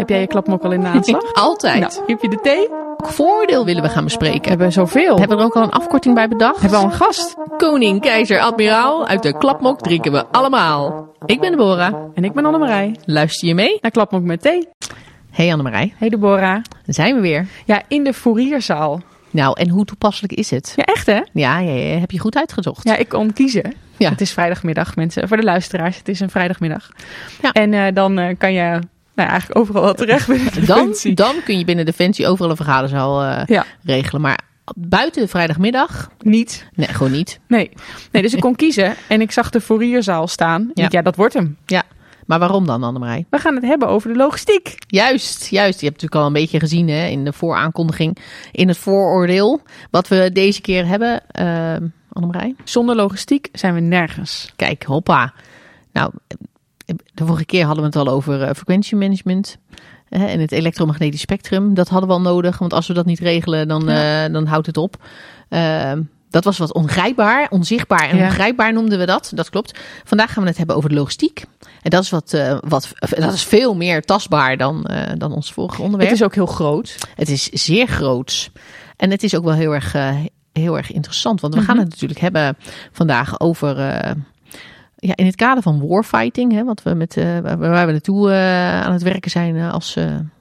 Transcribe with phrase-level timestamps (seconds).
[0.00, 1.32] Heb jij je klapmok al in de aanslag?
[1.46, 1.80] Altijd.
[1.80, 2.68] Nou, heb je de thee?
[2.68, 4.48] Welk voordeel willen we gaan We bespreken?
[4.48, 5.18] hebben zoveel.
[5.18, 6.60] Hebben we er ook al een afkorting bij bedacht?
[6.60, 7.36] Hebben we al een gast?
[7.56, 11.08] Koning, keizer, admiraal, uit de klapmok drinken we allemaal.
[11.26, 11.94] Ik ben Deborah.
[12.14, 12.96] En ik ben Annemarij.
[13.04, 13.78] Luister je mee?
[13.80, 14.68] Naar klapmok met thee.
[15.30, 16.40] Hey Annemarij, Hey Deborah.
[16.40, 17.46] daar zijn we weer.
[17.64, 19.00] Ja, in de fourierzaal.
[19.30, 20.72] Nou, en hoe toepasselijk is het?
[20.76, 21.20] Ja, echt hè?
[21.32, 22.84] Ja, ja, ja, heb je goed uitgezocht.
[22.88, 23.72] Ja, ik kon kiezen.
[23.96, 24.10] Ja.
[24.10, 25.28] Het is vrijdagmiddag, mensen.
[25.28, 26.88] Voor de luisteraars, het is een vrijdagmiddag.
[27.42, 27.52] Ja.
[27.52, 28.78] En eh, dan eh, kan je
[29.14, 31.14] nou, eigenlijk overal wel terecht binnen de Dan, Defensie.
[31.14, 34.20] dan kun je binnen Defensie overal een vergaderzaal eh, Ja, regelen.
[34.20, 34.38] Maar
[34.76, 36.66] buiten vrijdagmiddag, niet.
[36.74, 37.40] nee, gewoon niet.
[37.48, 37.70] Nee.
[38.12, 40.70] nee, dus ik kon kiezen en ik zag de fourierzaal staan.
[40.74, 40.86] Ja.
[40.90, 41.56] Ja, dat wordt hem.
[41.66, 41.82] Ja,
[42.26, 43.26] maar waarom dan, Annemarij?
[43.30, 44.74] We gaan het hebben over de logistiek.
[44.86, 45.80] Juist, juist.
[45.80, 48.16] Je hebt natuurlijk al een beetje gezien hè, in de vooraankondiging,
[48.52, 49.60] in het vooroordeel.
[49.90, 52.54] Wat we deze keer hebben, uh, Annemarij.
[52.64, 54.52] Zonder logistiek zijn we nergens.
[54.56, 55.32] Kijk, hoppa.
[55.92, 56.10] Nou,
[57.14, 59.56] de vorige keer hadden we het al over uh, frequentiemanagement.
[60.08, 61.74] En het elektromagnetisch spectrum.
[61.74, 64.26] Dat hadden we al nodig, want als we dat niet regelen, dan, Ja.
[64.26, 64.96] uh, dan houdt het op.
[65.50, 65.92] Uh,
[66.30, 68.24] dat was wat ongrijpbaar, onzichtbaar en Ja.
[68.24, 69.32] ongrijpbaar noemden we dat.
[69.34, 69.78] Dat klopt.
[70.04, 71.44] Vandaag gaan we het hebben over de logistiek.
[71.82, 75.82] En dat is, wat, uh, wat, dat is veel meer tastbaar dan, dan ons vorige
[75.82, 76.10] onderwerp.
[76.10, 76.96] Het is ook heel groot.
[77.14, 78.50] Het is zeer groots.
[78.96, 79.92] En het is ook wel heel erg,
[80.52, 81.40] heel erg interessant.
[81.40, 81.68] Want we Mhm.
[81.68, 82.56] gaan het natuurlijk hebben
[82.92, 83.76] vandaag over.
[85.02, 88.82] Ja, in het kader van warfighting, hè, wat we met, uh, waar, we naartoe uh,
[88.82, 89.96] aan het werken zijn uh, als,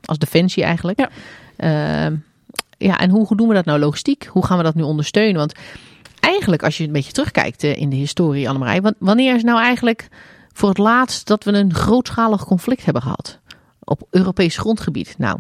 [0.06, 1.00] als defensie eigenlijk.
[1.00, 1.10] Ja.
[2.10, 2.18] Uh,
[2.78, 4.30] ja, en hoe doen we dat nou logistiek?
[4.32, 5.38] Hoe gaan we dat nu ondersteunen?
[5.38, 5.54] Want
[6.20, 10.08] eigenlijk, als je een beetje terugkijkt in de historie, Annemarij, wanneer is nou eigenlijk
[10.54, 13.40] voor het laatst dat we een grootschalig conflict hebben gehad
[13.84, 15.16] op Europees grondgebied?
[15.18, 15.40] Nou,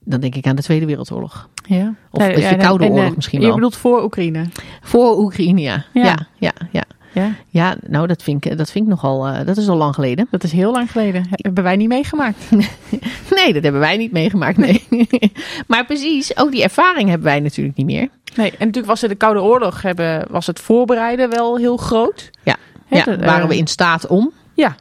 [0.00, 1.48] dan denk ik aan de Tweede Wereldoorlog.
[1.66, 1.94] Ja.
[2.10, 3.48] Of ja, de Koude en, Oorlog en, misschien wel.
[3.48, 4.48] Je bedoelt voor Oekraïne?
[4.82, 5.84] Voor Oekraïne, ja.
[5.92, 6.26] Ja.
[6.38, 6.84] Ja, ja,
[7.14, 7.34] ja.
[7.48, 7.76] Ja.
[7.86, 10.26] nou, dat vind ik, dat vind ik nogal, uh, dat is al lang geleden.
[10.30, 11.26] Dat is heel lang geleden.
[11.30, 12.50] Hebben wij niet meegemaakt.
[13.38, 14.86] nee, dat hebben wij niet meegemaakt, nee.
[15.66, 18.08] maar precies, ook die ervaring hebben wij natuurlijk niet meer.
[18.34, 22.30] Nee, en natuurlijk was er de Koude Oorlog, hebben, was het voorbereiden wel heel groot.
[22.42, 24.32] Ja, He, ja de, waren we in staat om.
[24.54, 24.76] Ja,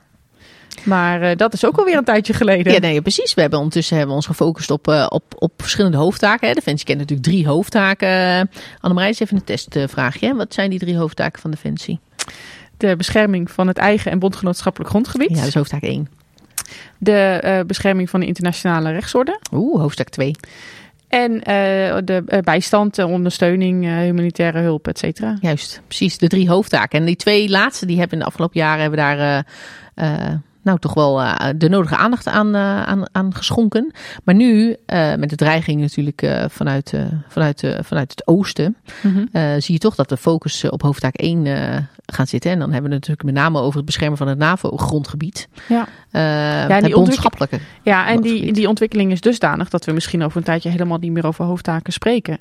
[0.84, 2.74] maar uh, dat is ook alweer een tijdje geleden.
[2.74, 3.34] Ja, nee, precies.
[3.34, 6.48] We hebben ondertussen hebben we ons gefocust op, uh, op, op verschillende hoofdtaken.
[6.48, 6.54] Hè.
[6.54, 8.50] Defensie kent natuurlijk drie hoofdtaken.
[8.80, 10.36] Annemarie, is even een testvraagje.
[10.36, 12.00] Wat zijn die drie hoofdtaken van Defensie?
[12.78, 15.30] De bescherming van het eigen en bondgenootschappelijk grondgebied.
[15.30, 16.08] Ja, dat is hoofdtaak 1.
[16.98, 19.40] De uh, bescherming van de internationale rechtsorde.
[19.52, 20.36] Oeh, hoofdstuk 2.
[21.08, 21.44] En uh,
[22.04, 25.38] de uh, bijstand, ondersteuning, humanitaire hulp, et cetera.
[25.42, 26.18] Juist, precies.
[26.18, 27.00] De drie hoofdtaken.
[27.00, 29.46] En die twee laatste, die hebben in de afgelopen jaren hebben daar
[30.64, 33.92] nou toch wel uh, de nodige aandacht aan, uh, aan, aan geschonken.
[34.24, 36.94] Maar nu, uh, met de dreiging natuurlijk vanuit,
[37.28, 39.62] vanuit, vanuit het oosten, mm -hmm.
[39.62, 41.48] zie je toch dat de focus op hoofdtaak 1
[42.06, 42.52] gaat zitten.
[42.52, 45.48] En dan hebben we het natuurlijk met name over het beschermen van het NAVO-grondgebied.
[45.68, 45.88] Ja.
[46.12, 47.60] ja, en die bondschappelijke.
[47.82, 51.12] Ja, en die, die ontwikkeling is dusdanig dat we misschien over een tijdje helemaal niet
[51.12, 52.38] meer over hoofdtaken spreken.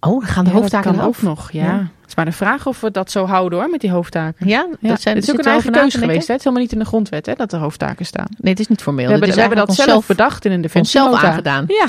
[0.00, 1.52] Oh, dan gaan de ja, hoofdtaken ook nog.
[1.52, 1.64] Ja.
[1.64, 1.90] ja.
[2.16, 4.48] Het maar de vraag of we dat zo houden hoor, met die hoofdtaken.
[4.48, 4.96] Ja, dat ja.
[4.96, 6.26] zijn het is ook een eigen keuze geweest.
[6.26, 6.32] Hè?
[6.32, 8.26] Het is helemaal niet in de grondwet hè, dat er hoofdtaken staan.
[8.38, 9.04] Nee, het is niet formeel.
[9.04, 11.00] We hebben, we hebben dat zelf bedacht in een defensie.
[11.00, 11.64] zelf aangedaan.
[11.68, 11.86] Ja.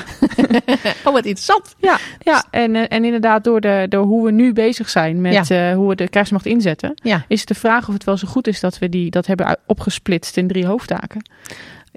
[1.06, 1.76] oh, wat interessant.
[1.78, 2.44] Ja, ja.
[2.52, 5.70] En, en inderdaad door, de, door hoe we nu bezig zijn met ja.
[5.70, 7.26] uh, hoe we de krijgsmacht inzetten, ja.
[7.28, 10.38] is de vraag of het wel zo goed is dat we die, dat hebben opgesplitst
[10.38, 11.22] in drie hoofdtaken.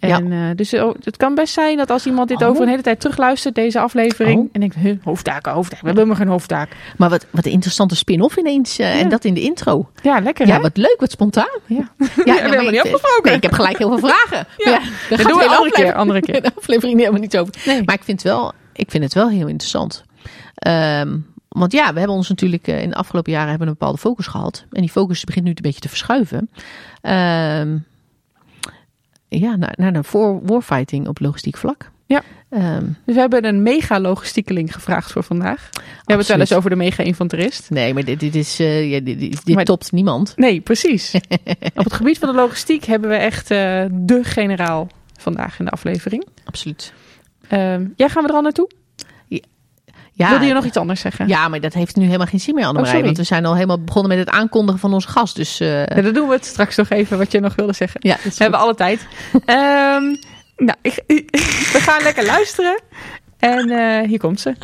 [0.00, 0.48] En, ja.
[0.48, 2.48] uh, dus oh, het kan best zijn dat als iemand dit oh.
[2.48, 4.48] over een hele tijd terugluistert, deze aflevering, oh.
[4.52, 6.76] en denkt, huh, hoofdtaken, hoofdtaken, we hebben maar geen hoofdtaak.
[6.96, 9.00] Maar wat, wat een interessante spin-off ineens, uh, ja.
[9.00, 9.90] en dat in de intro.
[10.02, 10.60] Ja, lekker Ja, hè?
[10.60, 11.58] wat leuk, wat spontaan.
[11.66, 11.92] Ja,
[12.24, 13.24] ja, helemaal niet afgesproken.
[13.24, 14.46] Nee, ik heb gelijk heel veel vragen.
[14.64, 16.42] ja, ja dat doen we andere keer, andere keer.
[16.42, 17.54] De aflevering helemaal niet over.
[17.66, 17.82] Nee.
[17.84, 20.04] Maar ik vind, het wel, ik vind het wel heel interessant.
[20.66, 24.26] Um, want ja, we hebben ons natuurlijk in de afgelopen jaren hebben een bepaalde focus
[24.26, 24.64] gehad.
[24.72, 26.50] En die focus begint nu een beetje te verschuiven.
[27.02, 27.84] Um,
[29.38, 31.90] ja, naar, naar de voor warfighting op logistiek vlak.
[32.06, 32.22] Ja.
[32.50, 35.68] Um, dus we hebben een mega logistiekeling gevraagd voor vandaag.
[35.72, 35.86] We Absoluut.
[35.96, 37.70] hebben het wel eens over de mega infanterist.
[37.70, 40.32] Nee, maar dit, dit is uh, ja, dit, dit, dit maar, topt niemand.
[40.36, 41.14] Nee, precies.
[41.74, 45.70] op het gebied van de logistiek hebben we echt uh, de generaal vandaag in de
[45.70, 46.26] aflevering.
[46.44, 46.92] Absoluut.
[47.52, 48.70] Um, ja, gaan we er al naartoe?
[50.20, 51.28] Ja, Wilde je nog iets anders zeggen?
[51.28, 52.98] Ja, maar dat heeft nu helemaal geen zin meer, Annemarij.
[52.98, 55.36] Oh, want we zijn al helemaal begonnen met het aankondigen van onze gast.
[55.36, 55.86] Dus, uh...
[55.86, 58.00] ja, dan doen we het straks nog even wat je nog wilde zeggen.
[58.02, 59.06] Ja, we hebben alle tijd.
[59.32, 60.18] um,
[60.56, 61.02] nou, ik,
[61.74, 62.80] we gaan lekker luisteren.
[63.38, 64.54] En uh, hier komt ze.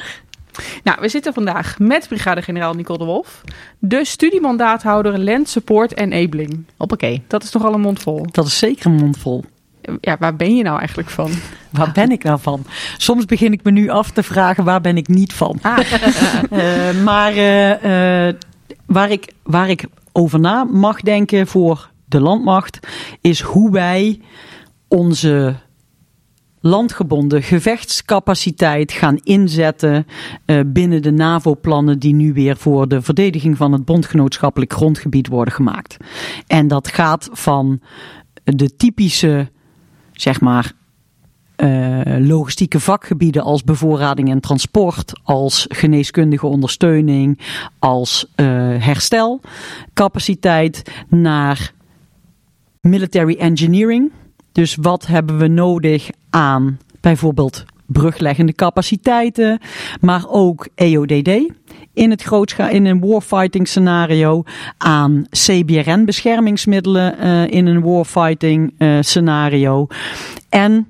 [0.83, 3.41] Nou, we zitten vandaag met brigadegeneraal Nicole de Wolf.
[3.79, 6.65] De studiemandaathouder Land Support Enabling.
[6.77, 7.23] Hoppakee.
[7.27, 8.27] Dat is nogal een mond vol.
[8.31, 9.45] Dat is zeker een mond vol.
[10.01, 11.31] Ja, waar ben je nou eigenlijk van?
[11.71, 12.65] Waar ben ik nou van?
[12.97, 15.59] Soms begin ik me nu af te vragen, waar ben ik niet van?
[15.63, 15.79] Ah.
[16.53, 17.71] uh, maar uh,
[18.29, 18.35] uh,
[18.87, 22.79] waar, ik, waar ik over na mag denken voor de landmacht,
[23.21, 24.21] is hoe wij
[24.89, 25.55] onze
[26.61, 30.07] landgebonden gevechtscapaciteit gaan inzetten
[30.67, 35.97] binnen de NAVO-plannen die nu weer voor de verdediging van het bondgenootschappelijk grondgebied worden gemaakt.
[36.47, 37.81] En dat gaat van
[38.55, 39.51] de typische,
[40.21, 40.73] zeg maar,
[41.57, 47.41] uh, logistieke vakgebieden als bevoorrading en transport, als geneeskundige ondersteuning,
[47.79, 48.47] als uh,
[48.79, 51.73] herstelcapaciteit naar
[52.81, 54.13] military engineering.
[54.53, 59.61] Dus wat hebben we nodig aan bijvoorbeeld brugleggende capaciteiten,
[60.01, 61.53] maar ook EODD
[61.97, 64.43] in, het grootscha in een warfighting scenario,
[64.79, 69.87] aan CBRN beschermingsmiddelen uh, in een warfighting uh, scenario
[70.49, 70.89] en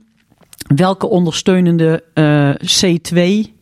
[0.74, 3.54] welke ondersteunende uh, C2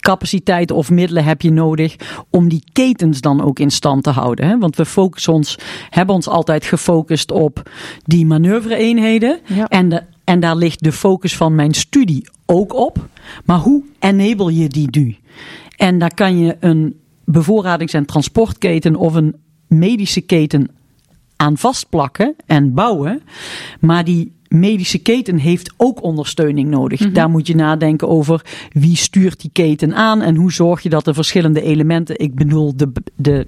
[0.00, 1.96] capaciteiten of middelen heb je nodig
[2.30, 4.48] om die ketens dan ook in stand te houden.
[4.48, 4.58] Hè?
[4.58, 5.58] Want we focussen ons,
[5.90, 7.70] hebben ons altijd gefocust op
[8.04, 9.40] die manoeuvre-eenheden.
[9.44, 9.66] Ja.
[9.66, 13.08] En, de, en daar ligt de focus van mijn studie ook op.
[13.44, 15.16] Maar hoe enable je die nu?
[15.80, 19.36] En daar kan je een bevoorradings- en transportketen of een
[19.66, 20.68] medische keten
[21.36, 23.22] aan vastplakken en bouwen.
[23.80, 26.98] Maar die medische keten heeft ook ondersteuning nodig.
[26.98, 27.14] Mm-hmm.
[27.14, 31.04] Daar moet je nadenken over wie stuurt die keten aan en hoe zorg je dat
[31.04, 33.46] de verschillende elementen, ik bedoel de, de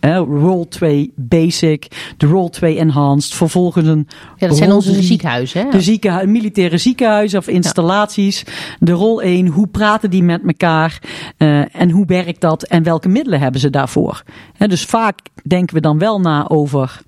[0.00, 1.86] uh, Roll 2 Basic,
[2.16, 4.08] de Roll 2 Enhanced, vervolgens een.
[4.36, 5.64] Ja, dat zijn onze ziekenhuizen.
[5.64, 5.70] Hè?
[5.70, 8.42] De ziekenhuis, militaire ziekenhuizen of installaties.
[8.46, 8.52] Ja.
[8.78, 11.02] De Rol 1, hoe praten die met elkaar
[11.38, 14.22] uh, en hoe werkt dat en welke middelen hebben ze daarvoor?
[14.52, 17.00] He, dus vaak denken we dan wel na over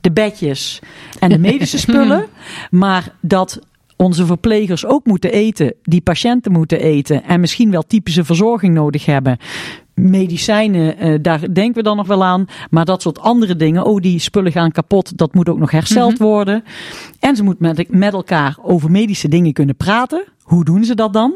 [0.00, 0.78] de bedjes
[1.18, 2.26] en de medische spullen.
[2.70, 3.60] maar dat
[3.96, 9.06] onze verplegers ook moeten eten, die patiënten moeten eten en misschien wel typische verzorging nodig
[9.06, 9.38] hebben.
[9.98, 12.46] Medicijnen, uh, daar denken we dan nog wel aan.
[12.70, 16.10] Maar dat soort andere dingen, oh die spullen gaan kapot, dat moet ook nog hersteld
[16.10, 16.26] mm-hmm.
[16.26, 16.64] worden.
[17.20, 20.24] En ze moeten met, met elkaar over medische dingen kunnen praten.
[20.42, 21.34] Hoe doen ze dat dan?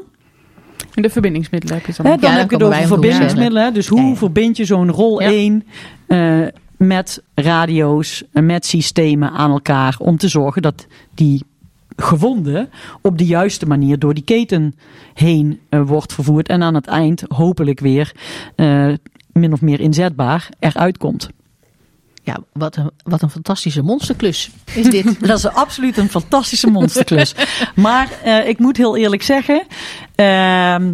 [0.95, 2.13] En de verbindingsmiddelen heb je dan.
[2.13, 3.75] He, dan ja, heb je het over verbindingsmiddelen.
[3.75, 5.65] Dus hoe ja, verbind je zo'n rol 1
[6.09, 11.45] uh, met radio's, met systemen aan elkaar om te zorgen dat die
[11.97, 12.69] gewonde
[13.03, 14.75] op de juiste manier door die keten
[15.15, 18.13] heen uh, wordt vervoerd en aan het eind hopelijk weer
[18.57, 18.95] uh,
[19.33, 21.29] min of meer inzetbaar eruit komt.
[22.25, 25.21] Ja, wat een, wat een fantastische monsterklus is dit.
[25.29, 27.35] dat is absoluut een fantastische monsterklus.
[27.75, 29.67] maar uh, ik moet heel eerlijk zeggen,
[30.15, 30.93] ehm,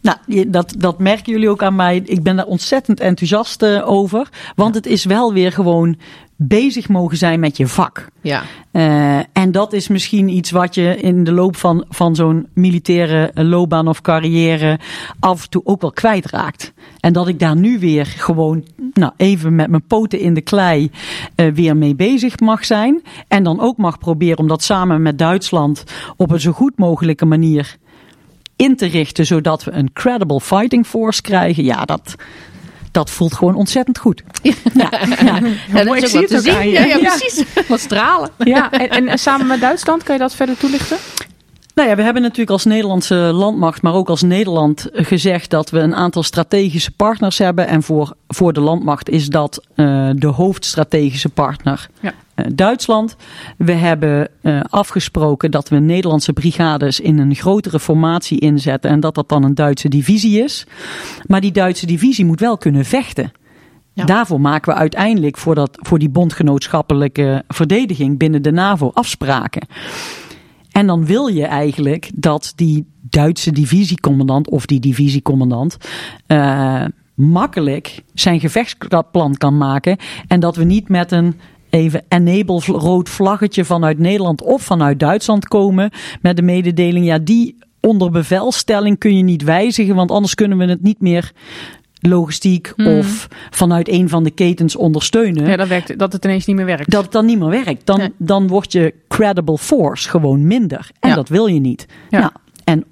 [0.00, 2.02] nou, dat, dat merken jullie ook aan mij.
[2.04, 4.28] Ik ben daar ontzettend enthousiast over.
[4.54, 5.96] Want het is wel weer gewoon
[6.36, 8.08] bezig mogen zijn met je vak.
[8.20, 8.42] Ja.
[8.72, 13.30] Uh, en dat is misschien iets wat je in de loop van, van zo'n militaire
[13.34, 14.78] loopbaan of carrière
[15.20, 16.72] af en toe ook wel kwijtraakt.
[17.00, 20.90] En dat ik daar nu weer gewoon nou, even met mijn poten in de klei
[21.36, 23.02] uh, weer mee bezig mag zijn.
[23.28, 25.84] En dan ook mag proberen om dat samen met Duitsland
[26.16, 27.76] op een zo goed mogelijke manier
[28.56, 31.64] in te richten, zodat we een credible fighting force krijgen.
[31.64, 32.14] Ja, dat,
[32.94, 34.22] dat voelt gewoon ontzettend goed.
[34.42, 34.90] Ja, ja,
[35.24, 35.40] ja.
[35.72, 36.70] ja dat is ook te zien.
[36.70, 37.44] Ja, ja, precies.
[37.68, 38.30] Wat stralen.
[38.38, 40.96] Ja, en, en samen met Duitsland, kan je dat verder toelichten?
[41.74, 45.78] Nou ja, we hebben natuurlijk als Nederlandse landmacht, maar ook als Nederland gezegd dat we
[45.78, 47.66] een aantal strategische partners hebben.
[47.66, 52.12] En voor, voor de landmacht is dat uh, de hoofdstrategische partner ja.
[52.36, 53.16] uh, Duitsland.
[53.56, 59.14] We hebben uh, afgesproken dat we Nederlandse brigades in een grotere formatie inzetten en dat
[59.14, 60.66] dat dan een Duitse divisie is.
[61.26, 63.32] Maar die Duitse divisie moet wel kunnen vechten.
[63.92, 64.04] Ja.
[64.04, 69.66] Daarvoor maken we uiteindelijk voor, dat, voor die bondgenootschappelijke verdediging binnen de NAVO afspraken.
[70.74, 75.76] En dan wil je eigenlijk dat die Duitse divisiecommandant of die divisiecommandant
[76.28, 79.96] uh, makkelijk zijn gevechtsplan kan maken.
[80.28, 81.34] En dat we niet met een
[81.70, 85.90] even enable rood vlaggetje vanuit Nederland of vanuit Duitsland komen
[86.22, 90.64] met de mededeling, ja, die onder bevelstelling kun je niet wijzigen, want anders kunnen we
[90.64, 91.32] het niet meer
[92.08, 92.86] logistiek hmm.
[92.86, 95.46] of vanuit een van de ketens ondersteunen.
[95.46, 96.90] Ja, dat, werkt, dat het ineens niet meer werkt.
[96.90, 97.86] Dat het dan niet meer werkt.
[97.86, 98.12] Dan, nee.
[98.18, 100.90] dan wordt je credible force gewoon minder.
[101.00, 101.14] En ja.
[101.14, 101.86] dat wil je niet.
[102.10, 102.20] Ja.
[102.20, 102.32] Nou,
[102.64, 102.84] en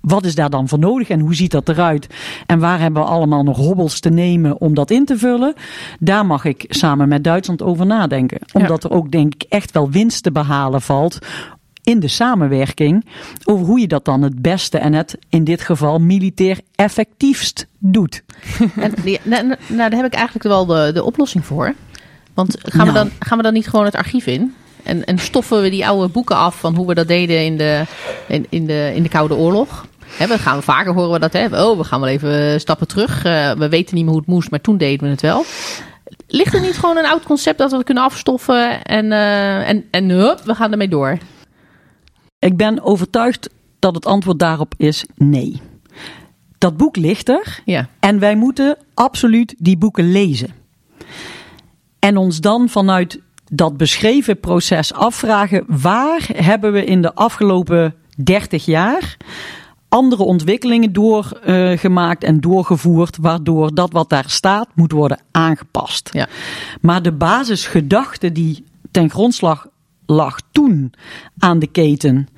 [0.00, 2.06] wat is daar dan voor nodig en hoe ziet dat eruit?
[2.46, 5.54] En waar hebben we allemaal nog hobbels te nemen om dat in te vullen?
[5.98, 8.38] Daar mag ik samen met Duitsland over nadenken.
[8.52, 8.88] Omdat ja.
[8.88, 11.18] er ook denk ik echt wel winst te behalen valt
[11.84, 13.06] in de samenwerking
[13.44, 18.22] over hoe je dat dan het beste en het in dit geval militair effectiefst doet.
[18.76, 21.74] En, nou, nou, daar heb ik eigenlijk wel de, de oplossing voor.
[22.34, 22.88] Want gaan, nou.
[22.88, 24.54] we dan, gaan we dan niet gewoon het archief in?
[24.82, 27.84] En, en stoffen we die oude boeken af van hoe we dat deden in de,
[28.28, 29.86] in, in de, in de Koude Oorlog?
[30.16, 31.32] He, we gaan vaker horen we dat.
[31.32, 31.64] Hè?
[31.64, 33.24] Oh, we gaan wel even stappen terug.
[33.24, 35.44] Uh, we weten niet meer hoe het moest, maar toen deden we het wel.
[36.28, 40.08] Ligt er niet gewoon een oud concept dat we kunnen afstoffen en, uh, en, en
[40.08, 41.18] hup, we gaan ermee door?
[42.44, 45.60] Ik ben overtuigd dat het antwoord daarop is nee.
[46.58, 47.88] Dat boek ligt er Ja.
[48.00, 50.50] en wij moeten absoluut die boeken lezen.
[51.98, 53.20] En ons dan vanuit
[53.52, 59.16] dat beschreven proces afvragen: waar hebben we in de afgelopen 30 jaar
[59.88, 66.08] andere ontwikkelingen doorgemaakt en doorgevoerd, waardoor dat wat daar staat moet worden aangepast.
[66.12, 66.28] Ja.
[66.80, 69.66] Maar de basisgedachte die ten grondslag
[70.06, 70.92] lag toen
[71.38, 72.28] aan de keten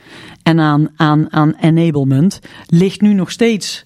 [0.43, 3.85] en aan, aan, aan enablement, ligt nu nog steeds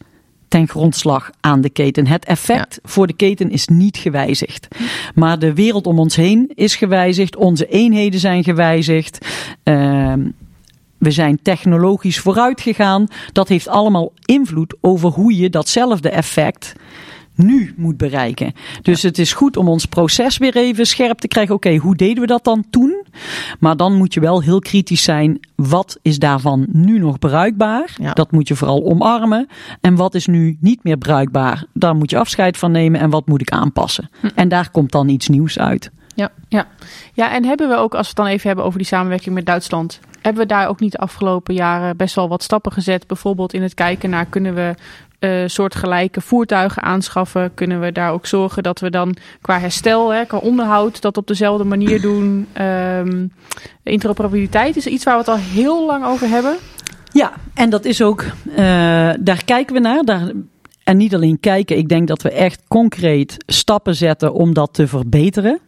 [0.49, 2.07] ten grondslag aan de keten.
[2.07, 4.69] Het effect voor de keten is niet gewijzigd.
[5.15, 7.37] Maar de wereld om ons heen is gewijzigd.
[7.37, 9.27] Onze eenheden zijn gewijzigd.
[9.63, 10.29] Ehm,
[10.99, 13.07] we zijn technologisch vooruit gegaan.
[13.33, 16.75] Dat heeft allemaal invloed over hoe je datzelfde effect
[17.35, 18.53] nu moet bereiken.
[18.83, 21.55] Dus het is goed om ons proces weer even scherp te krijgen.
[21.55, 23.05] Oké, hoe deden we dat dan toen?
[23.59, 25.41] Maar dan moet je wel heel kritisch zijn.
[25.55, 27.95] Wat is daarvan nu nog bruikbaar?
[28.01, 28.13] Ja.
[28.13, 29.49] Dat moet je vooral omarmen.
[29.81, 31.65] En wat is nu niet meer bruikbaar?
[31.73, 33.01] Daar moet je afscheid van nemen.
[33.01, 34.11] En wat moet ik aanpassen?
[34.35, 35.91] En daar komt dan iets nieuws uit.
[36.15, 36.67] Ja, ja.
[37.13, 39.47] ja, en hebben we ook, als we het dan even hebben over die samenwerking met
[39.47, 43.07] Duitsland, hebben we daar ook niet de afgelopen jaren best wel wat stappen gezet?
[43.07, 44.75] Bijvoorbeeld in het kijken naar kunnen we
[45.21, 47.55] eh soortgelijke voertuigen aanschaffen?
[47.55, 51.27] Kunnen we daar ook zorgen dat we dan qua herstel, hè, qua onderhoud, dat op
[51.27, 52.47] dezelfde manier doen?
[52.53, 53.27] Ehm,
[53.83, 56.57] interoperabiliteit is iets waar we het al heel lang over hebben.
[57.13, 58.57] Ja, en dat is ook, eh,
[59.21, 60.03] daar kijken we naar.
[60.03, 60.33] Daar,
[60.85, 64.87] en niet alleen kijken, ik denk dat we echt concreet stappen zetten om dat te
[64.87, 65.61] verbeteren.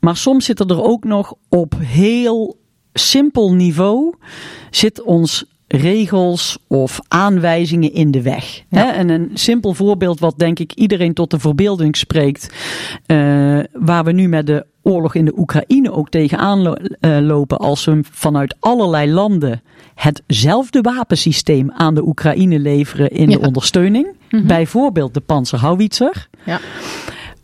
[0.00, 2.58] Maar soms zit er ook nog op heel
[2.92, 4.14] simpel niveau,
[4.70, 5.44] zit ons
[5.76, 8.62] regels of aanwijzingen in de weg.
[8.68, 8.78] Ja.
[8.84, 8.90] Hè?
[8.90, 12.54] En een simpel voorbeeld wat denk ik iedereen tot de verbeelding spreekt,
[13.06, 17.58] eh, waar we nu met de oorlog in de Oekraïne ook tegenaan lo- eh, lopen
[17.58, 19.62] als we vanuit allerlei landen
[19.94, 23.38] hetzelfde wapensysteem aan de Oekraïne leveren in Ja.
[23.38, 24.08] de ondersteuning.
[24.46, 26.28] Bijvoorbeeld de Panzerhaubitzer.
[26.46, 26.60] Ja.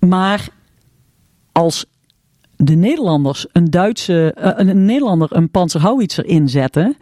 [0.01, 0.49] Maar
[1.53, 1.87] als
[2.57, 6.97] de Nederlanders een Duitse, eh, een Nederlander een Panzerhaubitzer inzetten,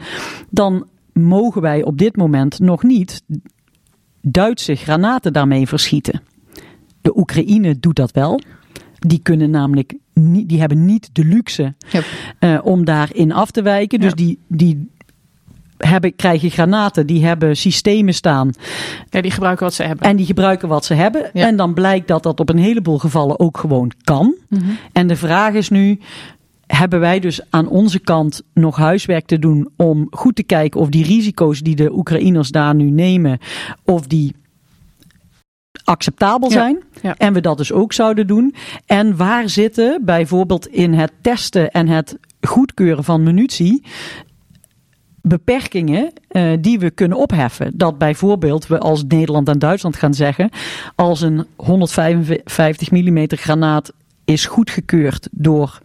[0.50, 3.22] dan mogen wij op dit moment nog niet
[4.20, 6.20] Duitse granaten daarmee verschieten.
[7.00, 8.40] De Oekraïne doet dat wel.
[8.98, 12.04] Die kunnen namelijk niet, die hebben niet de luxe Yep.
[12.38, 14.00] eh, om daarin af te wijken.
[14.00, 14.14] Dus Ja.
[14.16, 14.88] die, die
[15.78, 18.50] hebben, krijgen granaten, die hebben systemen staan
[19.10, 20.06] Ja, die gebruiken wat ze hebben.
[20.08, 21.30] en die gebruiken wat ze hebben.
[21.32, 21.46] Ja.
[21.46, 24.34] En dan blijkt dat dat op een heleboel gevallen ook gewoon kan.
[24.48, 24.62] Mhm.
[24.92, 25.98] En de vraag is nu.
[26.74, 30.88] Hebben wij dus aan onze kant nog huiswerk te doen om goed te kijken of
[30.88, 33.38] die risico's die de Oekraïners daar nu nemen,
[33.84, 34.34] of die
[35.84, 36.82] acceptabel zijn?
[37.02, 37.14] ja.
[37.16, 38.54] En we dat dus ook zouden doen.
[38.86, 43.82] En waar zitten bijvoorbeeld in het testen en het goedkeuren van munitie
[45.26, 47.72] beperkingen eh, die we kunnen opheffen.
[47.74, 50.50] Dat bijvoorbeeld we als Nederland en Duitsland gaan zeggen:
[50.94, 53.92] als een 155 mm granaat
[54.24, 55.80] is goedgekeurd door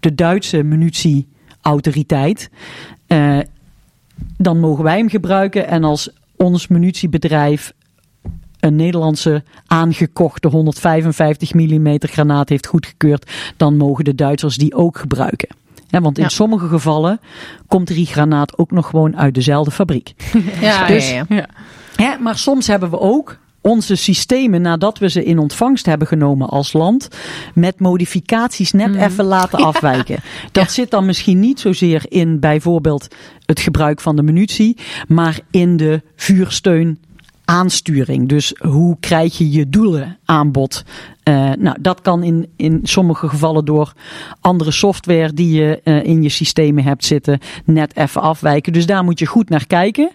[0.00, 2.50] de Duitse munitieautoriteit,
[3.06, 3.38] eh,
[4.38, 5.68] dan mogen wij hem gebruiken.
[5.68, 7.72] En als ons munitiebedrijf
[8.60, 15.48] een Nederlandse aangekochte 155 mm granaat heeft goedgekeurd, dan mogen de Duitsers die ook gebruiken.
[15.88, 16.28] Ja, want in Ja.
[16.30, 17.20] sommige gevallen
[17.68, 20.14] komt die granaat ook nog gewoon uit dezelfde fabriek.
[20.60, 21.36] Ja, Dus- ja, ja.
[21.36, 21.46] Ja.
[21.96, 26.48] Hè, maar soms hebben we ook onze systemen, nadat we ze in ontvangst hebben genomen
[26.48, 27.08] als land,
[27.54, 30.20] met modificaties net even laten afwijken.
[30.52, 33.08] Dat zit dan misschien niet zozeer in bijvoorbeeld
[33.46, 34.76] het gebruik van de munitie,
[35.08, 36.98] maar in de vuursteun
[37.44, 38.28] aansturing.
[38.28, 40.84] Dus hoe krijg je je doelen aanbod?
[41.22, 43.92] Eh, nou, dat kan in, in sommige gevallen door
[44.40, 48.72] andere software die je eh, in je systemen hebt zitten net even afwijken.
[48.72, 50.10] Dus daar moet je goed naar kijken.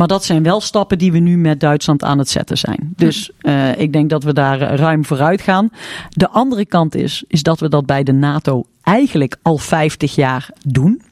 [0.00, 2.92] Maar dat zijn wel stappen die we nu met Duitsland aan het zetten zijn.
[2.96, 5.70] Dus eh, ik denk dat we daar eh, ruim vooruit gaan.
[6.08, 10.50] De andere kant is, is dat we dat bij de NATO eigenlijk al 50 jaar
[10.66, 11.02] doen.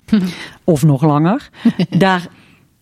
[0.65, 1.49] of nog langer.
[1.99, 2.29] Daar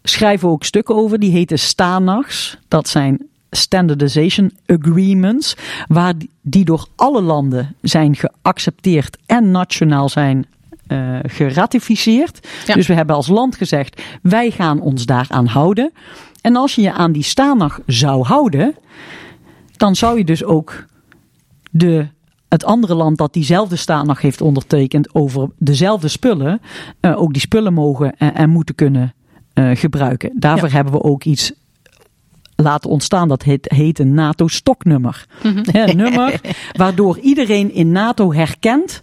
[0.02, 1.18] schrijven we ook stukken over.
[1.18, 2.58] Die heten STANAGs.
[2.68, 5.56] Dat zijn Standardization Agreements.
[5.88, 10.46] Waar die- die door alle landen zijn geaccepteerd en nationaal zijn
[10.86, 12.48] eh, geratificeerd.
[12.66, 12.74] Ja.
[12.74, 15.92] Dus we hebben als land gezegd, wij gaan ons daaraan houden.
[16.40, 18.74] En als je je aan die STANAG zou houden,
[19.76, 20.84] dan zou je dus ook
[21.70, 22.06] de,
[22.48, 26.60] het andere land dat diezelfde STANAG heeft ondertekend over dezelfde spullen,
[27.00, 29.14] eh, ook die spullen mogen en, en moeten kunnen
[29.52, 30.32] eh, gebruiken.
[30.34, 31.52] Daarvoor hebben we ook iets
[32.56, 33.28] laten ontstaan.
[33.28, 35.26] Dat heet, heet een NATO-stoknummer.
[35.62, 36.40] Hè, Een nummer
[36.72, 39.02] waardoor iedereen in NATO herkent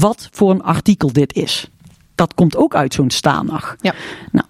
[0.00, 1.70] wat voor een artikel dit is.
[2.14, 3.76] dat komt ook uit zo'n Stanag.
[3.80, 3.94] Ja.
[4.32, 4.46] Nou,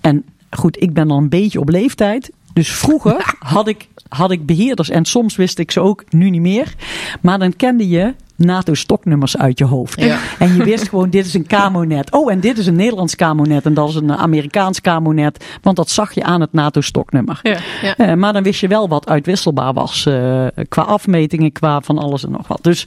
[0.00, 2.30] en goed, ik ben al een beetje op leeftijd.
[2.52, 6.40] Dus vroeger had ik, had ik beheerders en soms wist ik ze ook, nu niet
[6.40, 6.74] meer.
[7.20, 10.00] Maar dan kende je NATO-stoknummers uit je hoofd.
[10.00, 10.18] Ja.
[10.38, 12.12] En je wist gewoon, dit is een camonet.
[12.12, 15.44] Oh, en dit is een Nederlands camonet en dat is een Amerikaans camonet.
[15.62, 17.40] Want dat zag je aan het NATO-stoknummer.
[17.42, 17.58] Ja.
[17.82, 17.96] Ja.
[17.96, 22.24] Eh, maar dan wist je wel wat uitwisselbaar was eh, qua afmetingen, qua van alles
[22.24, 22.58] en nog wat.
[22.62, 22.86] Dus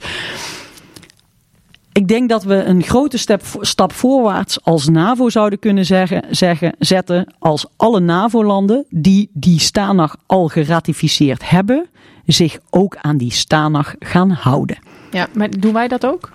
[1.96, 6.74] ik denk dat we een grote stap, stap voorwaarts als NAVO zouden kunnen zeggen, zeggen,
[6.78, 11.86] zetten als alle NAVO-landen die die Stanag al geratificeerd hebben,
[12.26, 14.78] zich ook aan die Stanag gaan houden.
[15.10, 15.26] Ja.
[15.34, 16.30] Maar doen wij dat ook?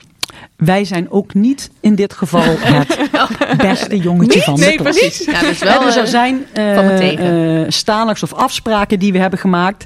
[0.55, 4.97] Wij zijn ook niet in dit geval het beste jongetje van de Nee, klas.
[4.99, 5.25] precies.
[5.25, 9.85] Ja, dus Hè, wel, dus er eh, zijn stanags of afspraken die we hebben gemaakt.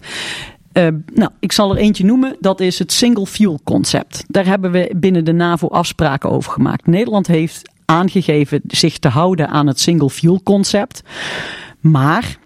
[0.76, 2.36] Eh, nou, ik zal er eentje noemen.
[2.40, 4.24] Dat is het single fuel concept.
[4.28, 6.88] Daar hebben we binnen de NAVO afspraken over gemaakt.
[6.88, 11.02] Nederland heeft aangegeven zich te houden aan het single fuel concept.
[11.80, 12.38] Maar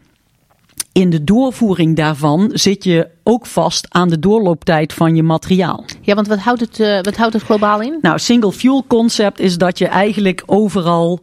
[0.91, 5.85] in de doorvoering daarvan zit je ook vast aan de doorlooptijd van je materiaal.
[6.01, 7.97] ja, want wat houdt, het, eh, wat houdt het globaal in?
[8.01, 11.19] Nou, single fuel concept is dat je eigenlijk overal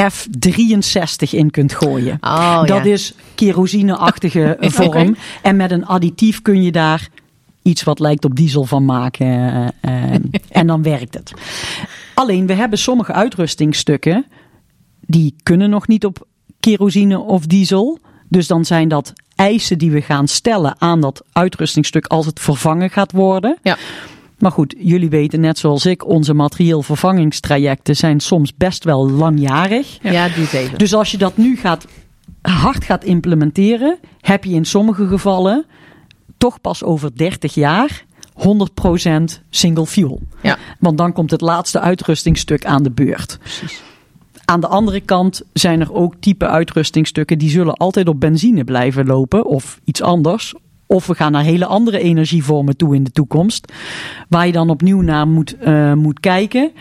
[0.00, 2.18] F63 in kunt gooien.
[2.20, 2.92] Oh, dat ja.
[2.92, 5.08] is kerosineachtige vorm.
[5.08, 5.12] Oké.
[5.42, 7.08] En met een additief kun je daar
[7.62, 9.26] iets wat lijkt op diesel van maken.
[9.80, 11.32] eh, eh, en dan werkt het.
[12.14, 14.26] Alleen, we hebben sommige uitrustingstukken
[15.00, 16.26] die kunnen nog niet op
[16.60, 17.98] kerosine of diesel.
[18.28, 22.90] Dus dan zijn dat eisen die we gaan stellen aan dat uitrustingstuk als het vervangen
[22.90, 23.58] gaat worden.
[23.62, 23.76] Ja.
[24.38, 29.98] Maar goed, jullie weten net zoals ik, onze materieel vervangingstrajecten zijn soms best wel langjarig.
[30.02, 30.78] Ja, die even.
[30.78, 31.86] Dus als je dat nu gaat,
[32.42, 35.66] hard gaat implementeren, heb je in sommige gevallen
[36.38, 38.40] toch pas over 30 jaar 100%
[39.50, 40.20] single fuel.
[40.42, 40.58] Ja.
[40.78, 43.38] Want dan komt het laatste uitrustingstuk aan de beurt.
[43.40, 43.82] Precies.
[44.44, 49.06] Aan de andere kant zijn er ook type uitrustingstukken die zullen altijd op benzine blijven
[49.06, 50.54] lopen of iets anders.
[50.86, 53.72] Of we gaan naar hele andere energievormen toe in de toekomst.
[54.28, 56.72] Waar je dan opnieuw naar moet, eh, moet kijken.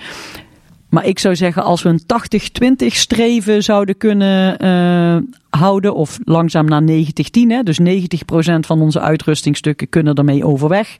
[0.89, 5.17] Maar ik zou zeggen, als we een 80-20 streven zouden kunnen eh,
[5.49, 10.97] houden, of langzaam naar 90-10, hè, dus 90% van onze uitrustingstukken kunnen ermee overweg.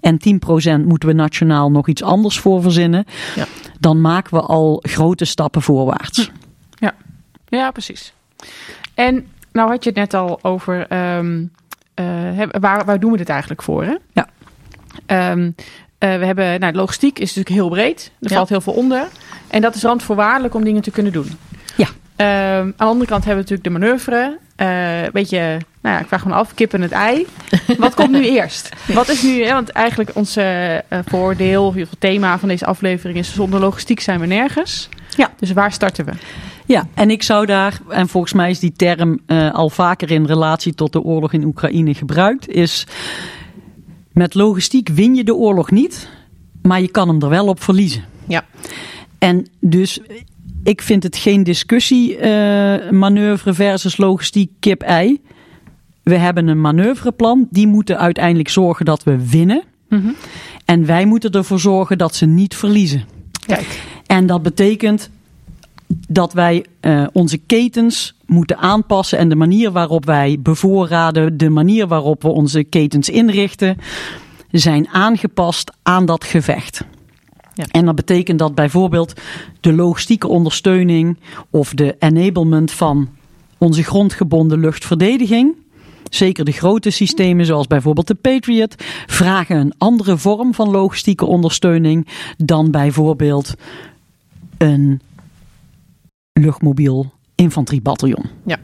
[0.00, 3.04] En 10% moeten we nationaal nog iets anders voor verzinnen.
[3.36, 3.46] Ja.
[3.80, 6.30] Dan maken we al grote stappen voorwaarts.
[7.58, 8.12] Ja, precies.
[8.94, 11.46] En nou had je het net al over ehm, eh,
[12.60, 13.84] waar, waar doen we dit eigenlijk voor?
[13.84, 13.94] Hè?
[14.12, 14.26] Ja.
[15.06, 15.50] Ehm,
[15.98, 18.10] eh, we hebben, nou, logistiek is natuurlijk heel breed.
[18.20, 18.36] Er Ja.
[18.36, 19.06] valt heel veel onder.
[19.48, 21.38] En dat is randvoorwaardelijk om dingen te kunnen doen.
[21.76, 21.86] Ja.
[22.16, 22.28] Ehm,
[22.60, 24.38] aan de andere kant hebben we natuurlijk de manoeuvre.
[24.56, 24.68] Eh
[25.12, 27.26] weet je, nou ja, ik vraag me af, kip en het ei.
[27.78, 28.68] Wat komt nu eerst?
[28.86, 32.66] Wat is nu, hè, want eigenlijk ons eh, eh, voordeel, of geval thema van deze
[32.66, 34.88] aflevering is zonder logistiek zijn we nergens.
[35.16, 35.30] Ja.
[35.38, 36.12] Dus waar starten we?
[36.66, 40.24] Ja, en ik zou daar, en volgens mij is die term eh, al vaker in
[40.24, 42.86] relatie tot de oorlog in Oekraïne gebruikt, is
[44.12, 46.08] met logistiek win je de oorlog niet,
[46.62, 48.04] maar je kan hem er wel op verliezen.
[48.28, 48.44] Ja.
[49.18, 50.00] En dus
[50.62, 55.20] ik vind het geen discussie eh, manoeuvre versus logistiek kip-ei.
[56.02, 59.62] We hebben een manoeuvreplan, die moeten uiteindelijk zorgen dat we winnen.
[60.64, 63.04] En wij moeten ervoor zorgen dat ze niet verliezen.
[63.46, 63.82] Kijk.
[64.06, 65.10] En dat betekent
[66.08, 71.86] dat wij eh, onze ketens moeten aanpassen en de manier waarop wij bevoorraden, de manier
[71.86, 73.76] waarop we onze ketens inrichten,
[74.50, 76.84] zijn aangepast aan dat gevecht.
[77.54, 77.64] Ja.
[77.70, 79.20] En dat betekent dat bijvoorbeeld
[79.60, 81.18] de logistieke ondersteuning
[81.50, 83.08] of de enablement van
[83.58, 85.54] onze grondgebonden luchtverdediging,
[86.10, 88.74] zeker de grote systemen zoals bijvoorbeeld de Patriot,
[89.06, 93.54] vragen een andere vorm van logistieke ondersteuning dan bijvoorbeeld
[94.58, 95.00] een
[96.32, 98.24] luchtmobiel infanteriebataljon.
[98.46, 98.58] Ja.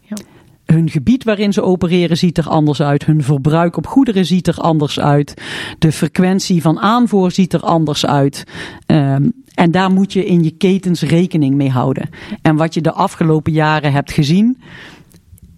[0.00, 0.16] Ja.
[0.64, 3.04] Hun gebied waarin ze opereren ziet er anders uit.
[3.04, 5.42] Hun verbruik op goederen ziet er anders uit.
[5.78, 8.44] De frequentie van aanvoer ziet er anders uit.
[8.86, 12.08] Ehm, en daar moet je in je ketens rekening mee houden.
[12.42, 14.58] En wat je de afgelopen jaren hebt gezien,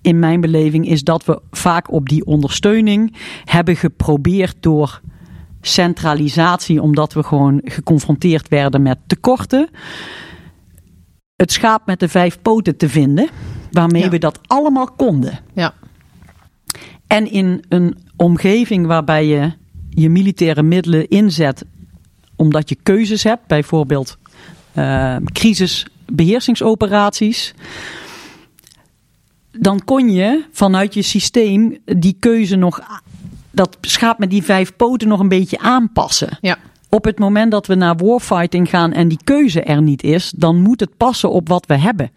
[0.02, 5.00] in mijn beleving, is dat we vaak op die ondersteuning hebben geprobeerd door
[5.60, 9.68] centralisatie, omdat we gewoon geconfronteerd werden met tekorten,
[11.42, 13.28] het schaap met de vijf poten te vinden,
[13.70, 14.08] waarmee Ja.
[14.08, 15.38] we dat allemaal konden.
[15.54, 15.74] Ja.
[17.06, 19.52] En in een omgeving waarbij je
[19.90, 21.64] je militaire middelen inzet
[22.36, 24.16] omdat je keuzes hebt, bijvoorbeeld
[24.72, 27.54] eh, crisisbeheersingsoperaties,
[29.50, 32.80] dan kon je vanuit je systeem die keuze nog,
[33.50, 36.38] dat schaap met die vijf poten nog een beetje aanpassen.
[36.40, 36.58] Ja.
[36.94, 40.60] Op het moment dat we naar warfighting gaan en die keuze er niet is, dan
[40.60, 42.10] moet het passen op wat we hebben.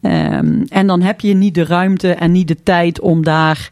[0.00, 3.70] Ehm, en dan heb je niet de ruimte en niet de tijd om daar,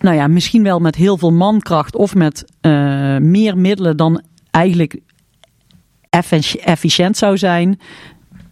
[0.00, 4.98] nou ja, misschien wel met heel veel mankracht of met eh, meer middelen dan eigenlijk
[6.10, 7.80] effici- efficiënt zou zijn,